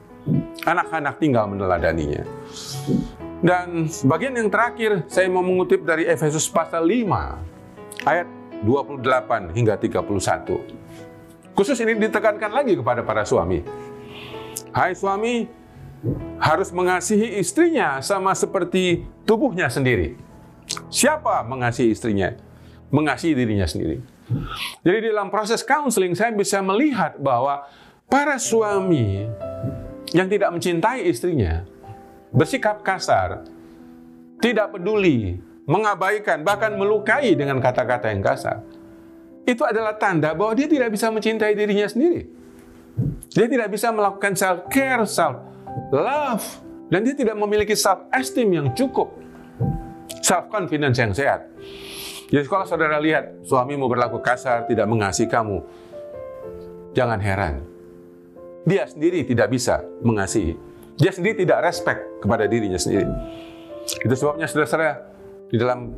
Anak-anak 0.67 1.23
tinggal 1.23 1.47
meneladaninya. 1.47 2.27
Dan 3.45 3.91
bagian 4.09 4.33
yang 4.33 4.49
terakhir 4.49 5.05
saya 5.13 5.29
mau 5.29 5.45
mengutip 5.45 5.85
dari 5.85 6.09
Efesus 6.09 6.49
pasal 6.49 6.89
5 6.89 8.09
ayat 8.09 8.29
28 8.65 9.53
hingga 9.53 9.77
31. 9.77 11.53
Khusus 11.53 11.77
ini 11.85 11.97
ditekankan 12.01 12.53
lagi 12.53 12.77
kepada 12.77 13.05
para 13.05 13.29
suami. 13.29 13.61
Hai 14.73 14.97
suami, 14.97 15.49
harus 16.41 16.69
mengasihi 16.73 17.41
istrinya 17.41 18.01
sama 18.01 18.33
seperti 18.37 19.05
tubuhnya 19.25 19.69
sendiri. 19.69 20.17
Siapa 20.89 21.45
mengasihi 21.45 21.93
istrinya? 21.93 22.37
Mengasihi 22.93 23.37
dirinya 23.37 23.69
sendiri. 23.69 24.01
Jadi 24.83 25.13
dalam 25.13 25.31
proses 25.31 25.63
counseling 25.63 26.17
saya 26.17 26.35
bisa 26.35 26.59
melihat 26.65 27.15
bahwa 27.21 27.69
para 28.11 28.41
suami 28.41 29.29
yang 30.11 30.27
tidak 30.27 30.51
mencintai 30.51 31.07
istrinya 31.07 31.63
bersikap 32.33 32.83
kasar, 32.83 33.47
tidak 34.43 34.75
peduli, 34.75 35.39
mengabaikan, 35.67 36.47
bahkan 36.47 36.75
melukai 36.79 37.35
dengan 37.35 37.59
kata-kata 37.59 38.11
yang 38.11 38.23
kasar, 38.23 38.63
itu 39.47 39.63
adalah 39.63 39.95
tanda 39.95 40.35
bahwa 40.35 40.55
dia 40.55 40.67
tidak 40.67 40.91
bisa 40.91 41.11
mencintai 41.11 41.55
dirinya 41.55 41.87
sendiri. 41.87 42.27
Dia 43.31 43.47
tidak 43.47 43.69
bisa 43.71 43.93
melakukan 43.93 44.33
self-care, 44.35 45.05
self-love, 45.05 46.47
dan 46.89 47.01
dia 47.05 47.15
tidak 47.15 47.37
memiliki 47.37 47.77
self-esteem 47.77 48.49
yang 48.51 48.69
cukup. 48.73 49.13
Self-confidence 50.25 50.99
yang 50.99 51.13
sehat. 51.15 51.47
Jadi 52.27 52.47
kalau 52.51 52.67
saudara 52.67 52.99
lihat 52.99 53.47
suamimu 53.47 53.87
berlaku 53.87 54.19
kasar, 54.19 54.67
tidak 54.67 54.91
mengasihi 54.91 55.31
kamu, 55.31 55.63
jangan 56.91 57.23
heran. 57.23 57.63
Dia 58.67 58.91
sendiri 58.91 59.23
tidak 59.23 59.55
bisa 59.55 59.79
mengasihi. 60.03 60.59
Dia 60.97 61.13
sendiri 61.13 61.45
tidak 61.45 61.69
respect 61.69 62.01
kepada 62.25 62.49
dirinya 62.49 62.81
sendiri. 62.81 63.09
Itu 63.87 64.15
sebabnya 64.17 64.49
saudara-saudara, 64.49 64.93
di 65.53 65.57
dalam 65.61 65.93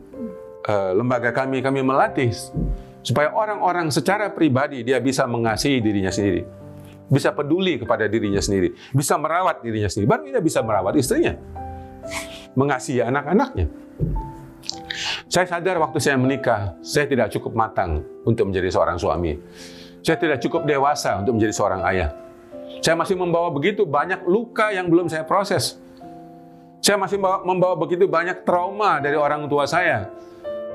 uh, 0.66 0.92
lembaga 0.92 1.30
kami, 1.30 1.62
kami 1.62 1.80
melatih 1.87 2.34
supaya 3.06 3.32
orang-orang 3.32 3.88
secara 3.94 4.28
pribadi 4.34 4.82
dia 4.82 4.98
bisa 4.98 5.24
mengasihi 5.24 5.78
dirinya 5.78 6.11
sendiri. 6.11 6.42
Bisa 7.08 7.32
peduli 7.32 7.80
kepada 7.80 8.04
dirinya 8.04 8.42
sendiri. 8.42 8.76
Bisa 8.92 9.16
merawat 9.16 9.64
dirinya 9.64 9.88
sendiri. 9.88 10.06
Baru 10.11 10.28
dia 10.28 10.44
bisa 10.44 10.61
merawat 10.61 10.92
istrinya. 11.00 11.32
Mengasihi 12.52 13.00
anak-anaknya. 13.00 13.66
Saya 15.28 15.46
sadar 15.48 15.80
waktu 15.80 15.98
saya 16.04 16.20
menikah, 16.20 16.76
saya 16.84 17.08
tidak 17.08 17.32
cukup 17.32 17.56
matang 17.56 18.04
untuk 18.28 18.52
menjadi 18.52 18.68
seorang 18.68 19.00
suami. 19.00 19.40
Saya 20.04 20.20
tidak 20.20 20.40
cukup 20.44 20.68
dewasa 20.68 21.16
untuk 21.20 21.40
menjadi 21.40 21.54
seorang 21.54 21.80
ayah. 21.88 22.12
Saya 22.81 22.94
masih 22.94 23.16
membawa 23.18 23.50
begitu 23.50 23.85
banyak 23.85 24.24
luka 24.24 24.70
yang 24.72 24.88
belum 24.88 25.11
saya 25.11 25.24
proses. 25.24 25.81
Saya 26.78 26.94
masih 26.96 27.18
membawa 27.20 27.74
begitu 27.74 28.07
banyak 28.07 28.46
trauma 28.46 29.02
dari 29.02 29.18
orang 29.18 29.50
tua 29.50 29.66
saya 29.66 30.09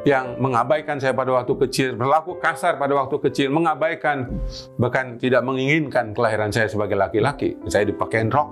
yang 0.04 0.36
mengabaikan 0.36 1.00
saya 1.00 1.16
pada 1.16 1.32
waktu 1.32 1.56
kecil, 1.64 1.96
berlaku 1.96 2.36
kasar 2.36 2.76
pada 2.76 2.92
waktu 2.92 3.16
kecil, 3.24 3.56
mengabaikan, 3.56 4.28
bahkan 4.76 5.16
tidak 5.16 5.48
menginginkan 5.48 6.12
kelahiran 6.12 6.52
saya 6.52 6.68
sebagai 6.68 7.00
laki-laki. 7.00 7.56
Saya 7.72 7.88
dipakai 7.88 8.28
rok 8.28 8.52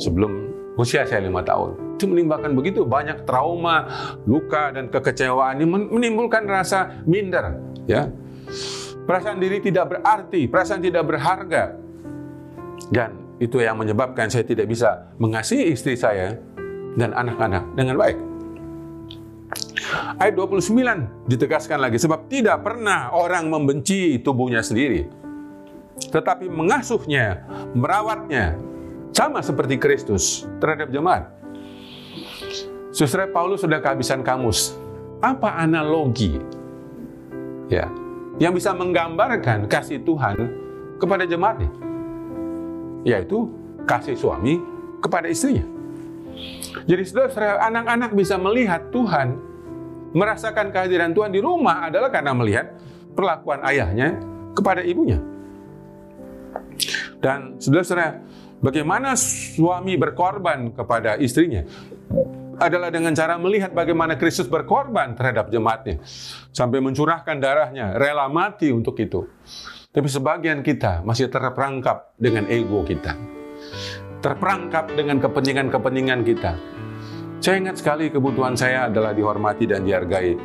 sebelum 0.00 0.32
usia 0.80 1.04
saya 1.04 1.20
lima 1.20 1.44
tahun. 1.44 2.00
Itu 2.00 2.08
menimbulkan 2.08 2.52
begitu 2.56 2.88
banyak 2.88 3.28
trauma, 3.28 3.88
luka, 4.24 4.72
dan 4.72 4.88
kekecewaan 4.88 5.60
ini 5.60 5.68
menimbulkan 5.68 6.48
rasa 6.48 7.04
minder. 7.04 7.60
ya 7.84 8.08
Perasaan 9.06 9.38
diri 9.38 9.62
tidak 9.62 9.96
berarti, 9.96 10.50
perasaan 10.50 10.82
tidak 10.82 11.06
berharga, 11.06 11.78
dan 12.90 13.16
itu 13.36 13.60
yang 13.60 13.76
menyebabkan 13.76 14.32
saya 14.32 14.46
tidak 14.46 14.70
bisa 14.70 15.12
mengasihi 15.20 15.74
istri 15.74 15.98
saya 15.98 16.40
dan 16.96 17.12
anak-anak 17.12 17.64
dengan 17.76 17.96
baik. 18.00 18.18
Ayat 20.16 20.34
29 20.34 21.30
ditegaskan 21.30 21.78
lagi, 21.78 22.00
sebab 22.00 22.26
tidak 22.32 22.64
pernah 22.64 23.12
orang 23.12 23.46
membenci 23.52 24.18
tubuhnya 24.18 24.64
sendiri, 24.64 25.06
tetapi 26.10 26.48
mengasuhnya, 26.48 27.44
merawatnya, 27.76 28.56
sama 29.12 29.40
seperti 29.40 29.76
Kristus 29.80 30.44
terhadap 30.60 30.92
jemaat. 30.92 31.28
Saudara 32.92 33.28
Paulus 33.28 33.60
sudah 33.60 33.80
kehabisan 33.80 34.24
kamus. 34.24 34.76
Apa 35.20 35.56
analogi 35.60 36.36
ya 37.72 37.88
yang 38.36 38.52
bisa 38.52 38.76
menggambarkan 38.76 39.64
kasih 39.64 40.04
Tuhan 40.04 40.36
kepada 41.00 41.24
jemaatnya? 41.24 41.85
Yaitu 43.06 43.46
kasih 43.86 44.18
suami 44.18 44.58
kepada 44.98 45.30
istrinya. 45.30 45.62
Jadi 46.84 47.02
saudara, 47.06 47.62
anak-anak 47.70 48.10
bisa 48.12 48.34
melihat 48.36 48.90
Tuhan, 48.90 49.38
merasakan 50.12 50.74
kehadiran 50.74 51.14
Tuhan 51.14 51.30
di 51.30 51.38
rumah 51.38 51.86
adalah 51.86 52.10
karena 52.10 52.34
melihat 52.34 52.74
perlakuan 53.14 53.62
ayahnya 53.64 54.18
kepada 54.52 54.82
ibunya. 54.82 55.22
Dan 57.22 57.56
saudara-saudara, 57.62 58.20
bagaimana 58.60 59.16
suami 59.16 59.96
berkorban 59.96 60.74
kepada 60.74 61.16
istrinya 61.16 61.64
adalah 62.56 62.88
dengan 62.88 63.12
cara 63.12 63.36
melihat 63.36 63.72
bagaimana 63.72 64.16
Kristus 64.16 64.48
berkorban 64.48 65.12
terhadap 65.12 65.52
jemaatnya 65.52 66.00
sampai 66.52 66.80
mencurahkan 66.80 67.36
darahnya, 67.36 67.96
rela 67.96 68.28
mati 68.32 68.72
untuk 68.72 68.96
itu. 69.00 69.28
Tapi 69.96 70.12
sebagian 70.12 70.60
kita 70.60 71.00
masih 71.08 71.32
terperangkap 71.32 72.12
dengan 72.20 72.44
ego 72.52 72.84
kita. 72.84 73.16
Terperangkap 74.20 74.92
dengan 74.92 75.16
kepentingan-kepentingan 75.24 76.20
kita. 76.20 76.52
Saya 77.40 77.64
ingat 77.64 77.80
sekali 77.80 78.12
kebutuhan 78.12 78.52
saya 78.52 78.92
adalah 78.92 79.16
dihormati 79.16 79.64
dan 79.64 79.88
dihargai. 79.88 80.36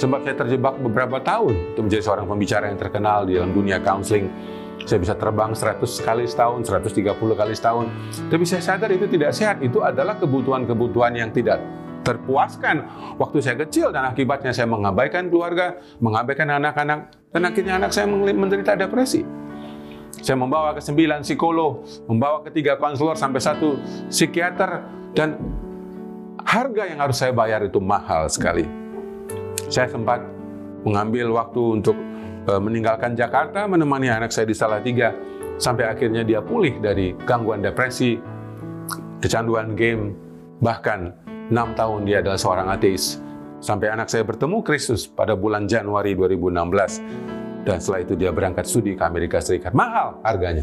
Sebab 0.00 0.24
saya 0.24 0.40
terjebak 0.40 0.80
beberapa 0.80 1.20
tahun 1.20 1.76
untuk 1.76 1.84
menjadi 1.84 2.00
seorang 2.00 2.26
pembicara 2.32 2.64
yang 2.72 2.80
terkenal 2.80 3.28
di 3.28 3.36
dalam 3.36 3.52
dunia 3.52 3.76
counseling. 3.84 4.24
Saya 4.88 5.04
bisa 5.04 5.12
terbang 5.20 5.52
100 5.52 5.84
kali 5.84 6.24
setahun, 6.24 6.64
130 6.64 7.12
kali 7.36 7.52
setahun. 7.52 7.86
Tapi 8.32 8.44
saya 8.48 8.64
sadar 8.64 8.88
itu 8.88 9.04
tidak 9.04 9.36
sehat. 9.36 9.60
Itu 9.60 9.84
adalah 9.84 10.16
kebutuhan-kebutuhan 10.16 11.12
yang 11.12 11.28
tidak 11.28 11.60
terpuaskan 12.04 12.84
waktu 13.20 13.40
saya 13.44 13.56
kecil 13.68 13.92
dan 13.92 14.08
akibatnya 14.08 14.52
saya 14.52 14.68
mengabaikan 14.68 15.28
keluarga, 15.28 15.76
mengabaikan 16.00 16.52
anak-anak 16.52 17.23
dan 17.34 17.50
akhirnya 17.50 17.82
anak 17.82 17.90
saya 17.90 18.06
menderita 18.06 18.78
depresi. 18.78 19.26
Saya 20.22 20.38
membawa 20.38 20.72
ke 20.72 20.80
sembilan 20.80 21.26
psikolog, 21.26 21.82
membawa 22.06 22.46
ke 22.46 22.54
tiga 22.54 22.78
konselor 22.78 23.18
sampai 23.18 23.42
satu 23.42 23.76
psikiater 24.06 24.86
dan 25.12 25.36
harga 26.46 26.86
yang 26.86 27.02
harus 27.02 27.18
saya 27.18 27.34
bayar 27.34 27.66
itu 27.66 27.82
mahal 27.82 28.30
sekali. 28.30 28.62
Saya 29.66 29.90
sempat 29.90 30.22
mengambil 30.86 31.34
waktu 31.34 31.82
untuk 31.82 31.98
eh, 32.46 32.60
meninggalkan 32.62 33.18
Jakarta 33.18 33.66
menemani 33.66 34.14
anak 34.14 34.30
saya 34.30 34.46
di 34.46 34.54
Salatiga 34.54 35.10
sampai 35.58 35.90
akhirnya 35.90 36.22
dia 36.22 36.38
pulih 36.38 36.78
dari 36.78 37.18
gangguan 37.26 37.60
depresi, 37.60 38.14
kecanduan 39.18 39.74
game, 39.74 40.14
bahkan 40.62 41.10
Enam 41.44 41.76
tahun 41.76 42.08
dia 42.08 42.24
adalah 42.24 42.40
seorang 42.40 42.72
ateis. 42.72 43.20
Sampai 43.64 43.88
anak 43.88 44.12
saya 44.12 44.28
bertemu 44.28 44.60
Kristus 44.60 45.08
pada 45.08 45.32
bulan 45.32 45.64
Januari 45.64 46.12
2016. 46.12 47.64
Dan 47.64 47.80
setelah 47.80 48.04
itu 48.04 48.12
dia 48.12 48.28
berangkat 48.28 48.68
studi 48.68 48.92
ke 48.92 49.00
Amerika 49.00 49.40
Serikat. 49.40 49.72
Mahal 49.72 50.20
harganya. 50.20 50.60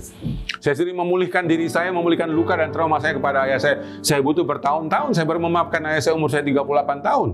Saya 0.62 0.78
sendiri 0.78 0.94
memulihkan 0.94 1.50
diri 1.50 1.66
saya, 1.66 1.90
memulihkan 1.90 2.30
luka 2.30 2.54
dan 2.54 2.70
trauma 2.70 3.02
saya 3.02 3.18
kepada 3.18 3.50
ayah 3.50 3.58
saya. 3.58 3.82
Saya 4.06 4.22
butuh 4.22 4.46
bertahun-tahun, 4.46 5.18
saya 5.18 5.26
baru 5.26 5.42
memaafkan 5.42 5.82
ayah 5.90 5.98
saya 5.98 6.14
umur 6.14 6.30
saya 6.30 6.46
38 6.46 7.02
tahun. 7.02 7.30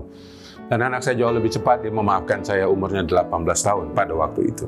Dan 0.72 0.78
anak 0.88 1.04
saya 1.04 1.20
jauh 1.20 1.36
lebih 1.36 1.52
cepat, 1.52 1.84
dia 1.84 1.92
memaafkan 1.92 2.40
saya 2.40 2.64
umurnya 2.64 3.04
18 3.04 3.28
tahun 3.44 3.92
pada 3.92 4.16
waktu 4.16 4.40
itu. 4.48 4.64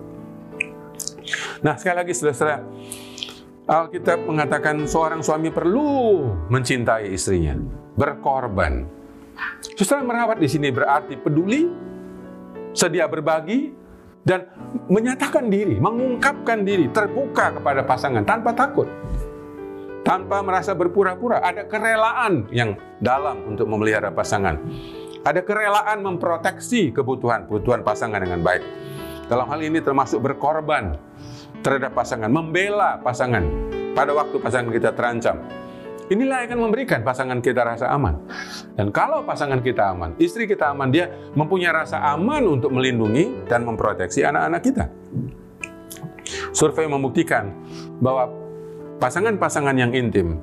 Nah, 1.64 1.80
sekali 1.80 1.96
lagi 1.96 2.12
saudara-saudara, 2.12 2.60
Alkitab 3.64 4.28
mengatakan 4.28 4.84
seorang 4.84 5.24
suami 5.24 5.48
perlu 5.48 6.28
mencintai 6.52 7.08
istrinya 7.08 7.56
berkorban. 7.96 8.99
Saudara 9.76 10.04
merawat 10.04 10.38
di 10.40 10.48
sini 10.48 10.68
berarti 10.68 11.16
peduli, 11.16 11.68
sedia 12.76 13.08
berbagi, 13.08 13.72
dan 14.20 14.46
menyatakan 14.86 15.48
diri, 15.48 15.80
mengungkapkan 15.80 16.62
diri, 16.62 16.92
terbuka 16.92 17.56
kepada 17.56 17.80
pasangan 17.84 18.24
tanpa 18.24 18.52
takut. 18.52 18.86
Tanpa 20.00 20.40
merasa 20.40 20.72
berpura-pura, 20.72 21.44
ada 21.44 21.68
kerelaan 21.68 22.48
yang 22.52 22.76
dalam 23.00 23.44
untuk 23.44 23.68
memelihara 23.68 24.08
pasangan. 24.12 24.56
Ada 25.20 25.44
kerelaan 25.44 26.00
memproteksi 26.00 26.88
kebutuhan-kebutuhan 26.96 27.84
pasangan 27.84 28.20
dengan 28.24 28.40
baik. 28.40 28.64
Dalam 29.28 29.44
hal 29.46 29.60
ini 29.60 29.78
termasuk 29.84 30.24
berkorban 30.24 30.96
terhadap 31.60 31.92
pasangan, 31.92 32.32
membela 32.32 32.96
pasangan 33.04 33.44
pada 33.92 34.16
waktu 34.16 34.36
pasangan 34.40 34.72
kita 34.72 34.96
terancam 34.96 35.36
Inilah 36.10 36.42
yang 36.42 36.48
akan 36.50 36.60
memberikan 36.66 37.06
pasangan 37.06 37.38
kita 37.38 37.62
rasa 37.62 37.86
aman. 37.94 38.18
Dan 38.74 38.90
kalau 38.90 39.22
pasangan 39.22 39.62
kita 39.62 39.94
aman, 39.94 40.18
istri 40.18 40.50
kita 40.50 40.74
aman, 40.74 40.90
dia 40.90 41.06
mempunyai 41.38 41.70
rasa 41.70 42.02
aman 42.02 42.50
untuk 42.50 42.74
melindungi 42.74 43.46
dan 43.46 43.62
memproteksi 43.62 44.26
anak-anak 44.26 44.58
kita. 44.58 44.84
Survei 46.50 46.90
membuktikan 46.90 47.54
bahwa 48.02 48.26
pasangan-pasangan 48.98 49.78
yang 49.78 49.94
intim 49.94 50.42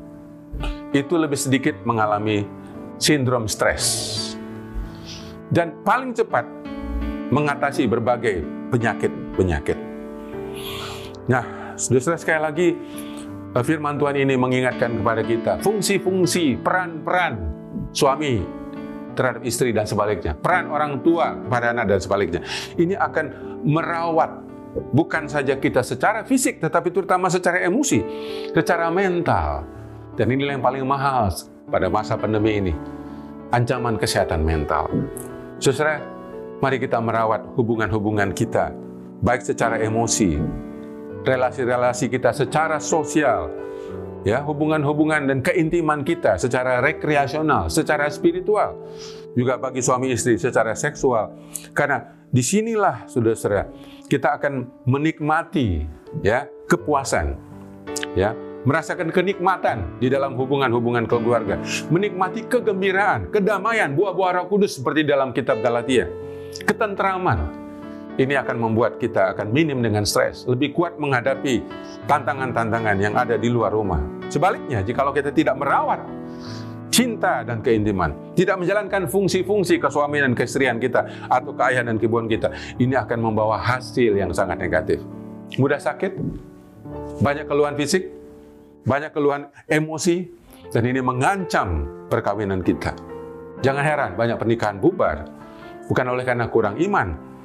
itu 0.95 1.19
lebih 1.19 1.35
sedikit 1.35 1.75
mengalami 1.83 2.47
sindrom 2.95 3.51
stres. 3.51 4.15
Dan 5.51 5.83
paling 5.83 6.15
cepat 6.15 6.47
mengatasi 7.27 7.91
berbagai 7.91 8.39
penyakit-penyakit. 8.71 9.75
Nah, 11.27 11.75
sudah 11.75 12.15
sekali 12.15 12.39
lagi, 12.39 12.69
firman 13.63 13.95
Tuhan 13.95 14.17
ini 14.19 14.35
mengingatkan 14.35 14.99
kepada 14.99 15.21
kita 15.23 15.51
fungsi-fungsi, 15.63 16.59
peran-peran 16.59 17.33
suami 17.95 18.43
terhadap 19.17 19.41
istri 19.47 19.73
dan 19.73 19.89
sebaliknya. 19.89 20.37
Peran 20.37 20.69
orang 20.69 21.01
tua 21.01 21.33
kepada 21.33 21.73
anak 21.73 21.85
dan 21.95 21.99
sebaliknya. 21.99 22.41
Ini 22.77 22.93
akan 22.93 23.25
merawat 23.65 24.31
bukan 24.93 25.25
saja 25.25 25.57
kita 25.57 25.81
secara 25.81 26.21
fisik 26.21 26.61
tetapi 26.61 26.93
terutama 26.93 27.31
secara 27.33 27.65
emosi, 27.65 27.99
secara 28.53 28.93
mental. 28.93 29.65
Dan 30.17 30.33
inilah 30.33 30.57
yang 30.57 30.65
paling 30.65 30.85
mahal 30.85 31.29
pada 31.69 31.89
masa 31.93 32.17
pandemi 32.17 32.57
ini, 32.57 32.73
ancaman 33.53 33.97
kesehatan 34.01 34.41
mental. 34.41 34.89
Saudara, 35.61 36.01
mari 36.57 36.81
kita 36.81 36.97
merawat 36.97 37.45
hubungan-hubungan 37.53 38.33
kita, 38.33 38.73
baik 39.21 39.45
secara 39.45 39.77
emosi, 39.77 40.41
relasi-relasi 41.27 42.07
kita 42.07 42.31
secara 42.31 42.79
sosial, 42.79 43.51
ya 44.23 44.39
hubungan-hubungan 44.47 45.27
dan 45.27 45.39
keintiman 45.43 46.07
kita 46.07 46.39
secara 46.39 46.79
rekreasional, 46.79 47.67
secara 47.67 48.07
spiritual, 48.07 48.79
juga 49.35 49.59
bagi 49.59 49.83
suami 49.83 50.15
istri 50.15 50.39
secara 50.39 50.71
seksual. 50.73 51.35
Karena 51.75 52.23
di 52.31 52.39
sinilah 52.39 53.05
saudara-saudara 53.11 53.67
kita 54.07 54.39
akan 54.39 54.83
menikmati 54.87 55.83
ya 56.23 56.47
kepuasan, 56.71 57.35
ya 58.15 58.31
merasakan 58.67 59.15
kenikmatan 59.15 59.99
di 59.99 60.11
dalam 60.11 60.35
hubungan-hubungan 60.35 61.07
keluarga, 61.07 61.55
menikmati 61.87 62.47
kegembiraan, 62.51 63.31
kedamaian, 63.31 63.95
buah-buah 63.95 64.43
Roh 64.43 64.47
Kudus 64.51 64.75
seperti 64.75 65.07
dalam 65.07 65.31
kitab 65.31 65.63
Galatia, 65.63 66.07
ketentraman. 66.67 67.66
Ini 68.17 68.33
akan 68.41 68.57
membuat 68.57 68.97
kita 68.97 69.37
akan 69.37 69.53
minim 69.53 69.77
dengan 69.77 70.01
stres, 70.01 70.49
lebih 70.49 70.73
kuat 70.73 70.97
menghadapi 70.97 71.61
tantangan-tantangan 72.09 72.97
yang 72.97 73.13
ada 73.13 73.37
di 73.37 73.45
luar 73.45 73.69
rumah. 73.69 74.01
Sebaliknya, 74.33 74.81
jikalau 74.81 75.13
kita 75.13 75.29
tidak 75.29 75.53
merawat 75.53 76.01
cinta 76.89 77.45
dan 77.45 77.61
keintiman, 77.61 78.33
tidak 78.33 78.57
menjalankan 78.57 79.05
fungsi-fungsi 79.05 79.77
kesuamian 79.77 80.25
dan 80.25 80.33
keistrian 80.33 80.81
kita 80.81 81.29
atau 81.29 81.53
keayaan 81.53 81.93
dan 81.93 81.97
kebuan 82.01 82.25
kita, 82.25 82.49
ini 82.81 82.97
akan 82.97 83.21
membawa 83.21 83.61
hasil 83.61 84.17
yang 84.17 84.33
sangat 84.33 84.57
negatif. 84.57 84.97
Mudah 85.61 85.77
sakit, 85.77 86.17
banyak 87.21 87.45
keluhan 87.45 87.77
fisik, 87.77 88.09
banyak 88.81 89.13
keluhan 89.13 89.53
emosi, 89.69 90.25
dan 90.73 90.89
ini 90.89 91.05
mengancam 91.05 91.85
perkawinan 92.09 92.65
kita. 92.65 92.97
Jangan 93.61 93.83
heran, 93.85 94.11
banyak 94.17 94.41
pernikahan 94.41 94.81
bubar, 94.81 95.29
bukan 95.85 96.05
oleh 96.09 96.25
karena 96.25 96.49
kurang 96.49 96.81
iman, 96.81 97.36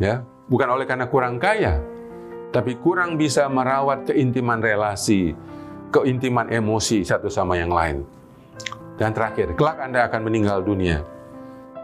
ya 0.00 0.24
bukan 0.50 0.68
oleh 0.74 0.84
karena 0.88 1.06
kurang 1.06 1.38
kaya, 1.38 1.78
tapi 2.50 2.74
kurang 2.82 3.14
bisa 3.14 3.46
merawat 3.46 4.10
keintiman 4.10 4.58
relasi, 4.58 5.38
keintiman 5.94 6.50
emosi 6.50 7.06
satu 7.06 7.30
sama 7.30 7.54
yang 7.54 7.70
lain. 7.70 8.02
Dan 8.98 9.14
terakhir, 9.14 9.54
kelak 9.56 9.80
Anda 9.80 10.04
akan 10.10 10.28
meninggal 10.28 10.60
dunia. 10.60 11.00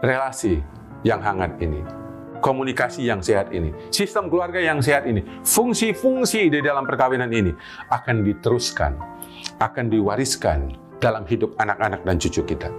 Relasi 0.03 0.61
yang 1.01 1.17
hangat 1.23 1.57
ini, 1.57 1.81
komunikasi 2.43 3.09
yang 3.09 3.23
sehat 3.25 3.49
ini, 3.49 3.73
sistem 3.89 4.29
keluarga 4.29 4.61
yang 4.61 4.77
sehat 4.83 5.09
ini, 5.09 5.25
fungsi-fungsi 5.41 6.53
di 6.53 6.59
dalam 6.61 6.85
perkawinan 6.85 7.33
ini 7.33 7.49
akan 7.89 8.21
diteruskan, 8.21 8.93
akan 9.57 9.85
diwariskan 9.89 10.77
dalam 11.01 11.25
hidup 11.25 11.57
anak-anak 11.57 12.05
dan 12.05 12.21
cucu 12.21 12.45
kita. 12.45 12.69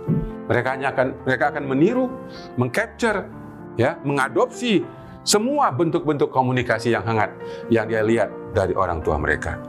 Mereka 0.46 0.68
hanya 0.79 0.94
akan 0.94 1.07
mereka 1.27 1.44
akan 1.51 1.64
meniru, 1.66 2.07
mengcapture, 2.55 3.27
ya, 3.74 3.98
mengadopsi 4.07 4.87
semua 5.28 5.68
bentuk-bentuk 5.68 6.32
komunikasi 6.32 6.96
yang 6.96 7.04
hangat 7.04 7.28
yang 7.68 7.84
dia 7.84 8.00
lihat 8.00 8.32
dari 8.56 8.72
orang 8.72 9.04
tua 9.04 9.20
mereka. 9.20 9.60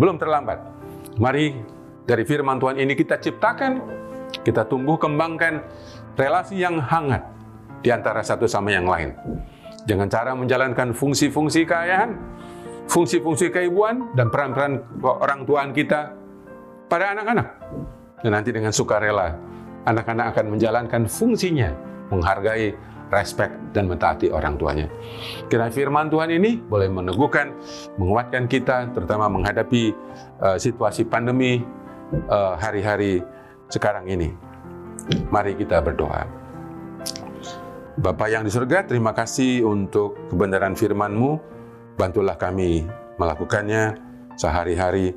Belum 0.00 0.16
terlambat. 0.16 0.56
Mari 1.20 1.52
dari 2.08 2.24
firman 2.24 2.56
Tuhan 2.56 2.80
ini 2.80 2.96
kita 2.96 3.20
ciptakan, 3.20 3.84
kita 4.40 4.64
tumbuh 4.64 4.96
kembangkan 4.96 5.60
relasi 6.16 6.64
yang 6.64 6.80
hangat 6.80 7.20
di 7.84 7.92
antara 7.92 8.24
satu 8.24 8.48
sama 8.48 8.72
yang 8.72 8.88
lain. 8.88 9.12
Dengan 9.84 10.08
cara 10.08 10.32
menjalankan 10.32 10.96
fungsi-fungsi 10.96 11.68
keayaan, 11.68 12.16
fungsi-fungsi 12.88 13.52
keibuan, 13.52 14.16
dan 14.16 14.32
peran-peran 14.32 14.80
orang 15.04 15.44
tuaan 15.44 15.76
kita 15.76 16.16
pada 16.88 17.12
anak-anak. 17.12 17.48
Dan 18.24 18.32
nanti 18.32 18.48
dengan 18.54 18.72
sukarela, 18.72 19.36
anak-anak 19.84 20.32
akan 20.32 20.46
menjalankan 20.56 21.02
fungsinya, 21.10 21.74
menghargai 22.08 22.91
respect 23.12 23.52
dan 23.76 23.86
mentaati 23.86 24.32
orang 24.32 24.56
tuanya. 24.56 24.88
Kiranya 25.52 25.70
firman 25.70 26.08
Tuhan 26.08 26.32
ini 26.32 26.56
boleh 26.56 26.88
meneguhkan, 26.88 27.52
menguatkan 28.00 28.48
kita, 28.48 28.88
terutama 28.96 29.28
menghadapi 29.28 29.92
uh, 30.40 30.56
situasi 30.56 31.04
pandemi 31.04 31.60
uh, 32.32 32.56
hari-hari 32.56 33.20
sekarang 33.68 34.08
ini. 34.08 34.32
Mari 35.28 35.52
kita 35.60 35.84
berdoa. 35.84 36.24
Bapak 38.00 38.32
yang 38.32 38.48
di 38.48 38.48
surga, 38.48 38.88
terima 38.88 39.12
kasih 39.12 39.68
untuk 39.68 40.16
kebenaran 40.32 40.72
firman-Mu. 40.72 41.52
Bantulah 42.00 42.40
kami 42.40 42.88
melakukannya 43.20 44.00
sehari-hari 44.40 45.12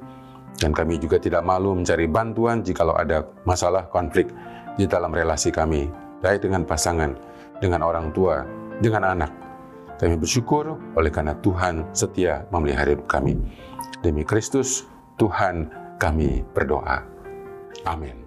dan 0.60 0.76
kami 0.76 1.00
juga 1.00 1.16
tidak 1.16 1.44
malu 1.48 1.72
mencari 1.72 2.08
bantuan 2.08 2.60
jikalau 2.60 2.96
ada 2.96 3.24
masalah 3.48 3.88
konflik 3.88 4.28
di 4.76 4.84
dalam 4.84 5.12
relasi 5.16 5.56
kami, 5.56 5.88
baik 6.20 6.44
dengan 6.44 6.68
pasangan, 6.68 7.16
dengan 7.60 7.86
orang 7.86 8.12
tua, 8.12 8.44
dengan 8.82 9.16
anak. 9.16 9.32
Kami 9.96 10.20
bersyukur 10.20 10.76
oleh 11.00 11.12
karena 11.12 11.38
Tuhan 11.40 11.96
setia 11.96 12.44
memelihara 12.52 12.92
hidup 12.92 13.08
kami. 13.08 13.40
Demi 14.04 14.28
Kristus, 14.28 14.84
Tuhan 15.16 15.72
kami 15.96 16.44
berdoa. 16.52 17.00
Amin. 17.88 18.25